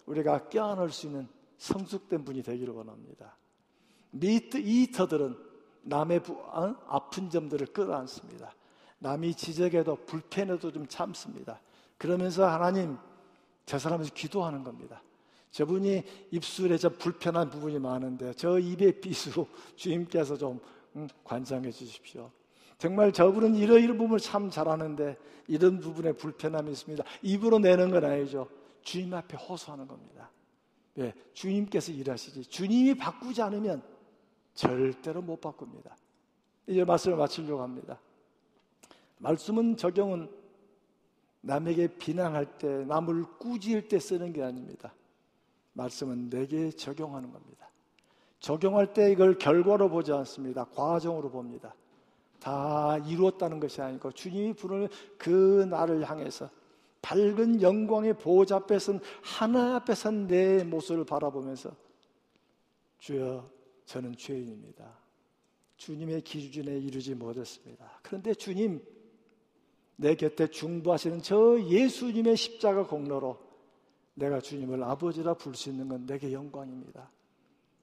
우리가 0.07 0.49
껴안을 0.49 0.89
수 0.89 1.07
있는 1.07 1.27
성숙된 1.57 2.25
분이 2.25 2.41
되기를 2.41 2.73
원합니다. 2.73 3.37
미트 4.09 4.57
이터들은 4.57 5.37
남의 5.83 6.23
부, 6.23 6.33
어? 6.33 6.75
아픈 6.87 7.29
점들을 7.29 7.67
끌어안습니다. 7.67 8.53
남이 8.99 9.35
지적해도 9.35 10.05
불편해도 10.05 10.71
좀 10.71 10.87
참습니다. 10.87 11.59
그러면서 11.97 12.47
하나님 12.47 12.97
저 13.65 13.77
사람에서 13.77 14.11
기도하는 14.13 14.63
겁니다. 14.63 15.01
저분이 15.51 16.03
입술에 16.31 16.77
저 16.77 16.89
불편한 16.89 17.49
부분이 17.49 17.79
많은데 17.79 18.33
저 18.33 18.57
입의 18.57 18.99
비수로 19.01 19.47
주님께서 19.75 20.37
좀 20.37 20.59
음, 20.95 21.07
관장해 21.23 21.71
주십시오. 21.71 22.31
정말 22.77 23.11
저분은 23.11 23.55
이러이러 23.55 23.93
부분을 23.93 24.19
참 24.19 24.49
잘하는데 24.49 25.17
이런 25.47 25.79
부분에 25.79 26.13
불편함이 26.13 26.71
있습니다. 26.71 27.03
입으로 27.21 27.59
내는 27.59 27.91
건 27.91 28.03
아니죠. 28.03 28.47
주님 28.81 29.13
앞에 29.13 29.37
호소하는 29.37 29.87
겁니다. 29.87 30.31
예, 30.97 31.13
주님께서 31.33 31.91
일하시지. 31.91 32.43
주님이 32.45 32.95
바꾸지 32.95 33.41
않으면 33.41 33.83
절대로 34.53 35.21
못 35.21 35.39
바꿉니다. 35.39 35.95
이제 36.67 36.83
말씀을 36.83 37.17
마치려고 37.17 37.61
합니다. 37.61 37.99
말씀은 39.19 39.77
적용은 39.77 40.29
남에게 41.41 41.87
비난할 41.97 42.57
때, 42.57 42.85
남을 42.85 43.37
꾸질 43.37 43.87
때 43.87 43.99
쓰는 43.99 44.33
게 44.33 44.41
아닙니다. 44.43 44.93
말씀은 45.73 46.29
내게 46.29 46.69
적용하는 46.71 47.31
겁니다. 47.31 47.69
적용할 48.39 48.93
때 48.93 49.11
이걸 49.11 49.37
결과로 49.37 49.89
보지 49.89 50.11
않습니다. 50.11 50.65
과정으로 50.65 51.29
봅니다. 51.29 51.75
다 52.39 52.97
이루었다는 53.05 53.59
것이 53.59 53.81
아니고 53.81 54.11
주님이 54.11 54.53
부르는 54.53 54.87
그 55.17 55.67
나를 55.69 56.09
향해서 56.09 56.49
밝은 57.03 57.61
영광의 57.61 58.17
보호자 58.17 58.57
앞에 58.57 58.79
선 58.79 58.99
하나 59.21 59.75
앞에 59.75 59.93
선 59.95 60.27
내 60.27 60.63
모습을 60.63 61.05
바라보면서 61.05 61.75
주여 62.99 63.49
저는 63.85 64.15
죄인입니다. 64.15 64.99
주님의 65.77 66.21
기준에 66.21 66.77
이르지 66.77 67.15
못했습니다. 67.15 67.99
그런데 68.03 68.33
주님 68.33 68.83
내 69.95 70.15
곁에 70.15 70.47
중보하시는 70.47 71.21
저 71.21 71.59
예수님의 71.59 72.37
십자가 72.37 72.85
공로로 72.85 73.39
내가 74.13 74.39
주님을 74.39 74.83
아버지라 74.83 75.33
부를 75.33 75.55
수 75.55 75.69
있는 75.69 75.87
건 75.87 76.05
내게 76.05 76.31
영광입니다. 76.31 77.09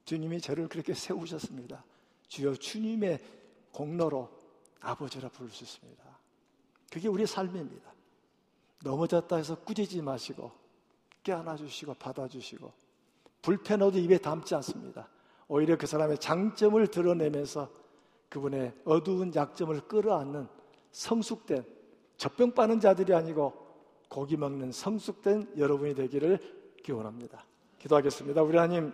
주님이 0.04 0.40
저를 0.40 0.68
그렇게 0.68 0.94
세우셨습니다. 0.94 1.84
주여 2.28 2.54
주님의 2.54 3.22
공로로 3.72 4.30
아버지라 4.80 5.28
부를 5.28 5.50
수 5.50 5.64
있습니다. 5.64 6.04
그게 6.90 7.08
우리 7.08 7.26
삶입니다. 7.26 7.92
넘어졌다 8.82 9.36
해서 9.36 9.56
꾸짖지 9.56 10.00
마시고 10.02 10.52
깨어나 11.22 11.56
주시고 11.56 11.94
받아 11.94 12.28
주시고 12.28 12.72
불편어도 13.42 13.98
입에 13.98 14.18
담지 14.18 14.54
않습니다. 14.54 15.08
오히려 15.48 15.76
그 15.76 15.86
사람의 15.86 16.18
장점을 16.18 16.86
드러내면서 16.88 17.70
그분의 18.28 18.74
어두운 18.84 19.34
약점을 19.34 19.80
끌어안는 19.88 20.46
성숙된 20.92 21.64
젖병 22.16 22.52
빠는 22.52 22.80
자들이 22.80 23.14
아니고 23.14 23.67
고기 24.08 24.36
먹는 24.36 24.72
성숙된 24.72 25.52
여러분이 25.56 25.94
되기를 25.94 26.38
기원합니다. 26.82 27.44
기도하겠습니다. 27.78 28.42
우리 28.42 28.56
하나님 28.56 28.92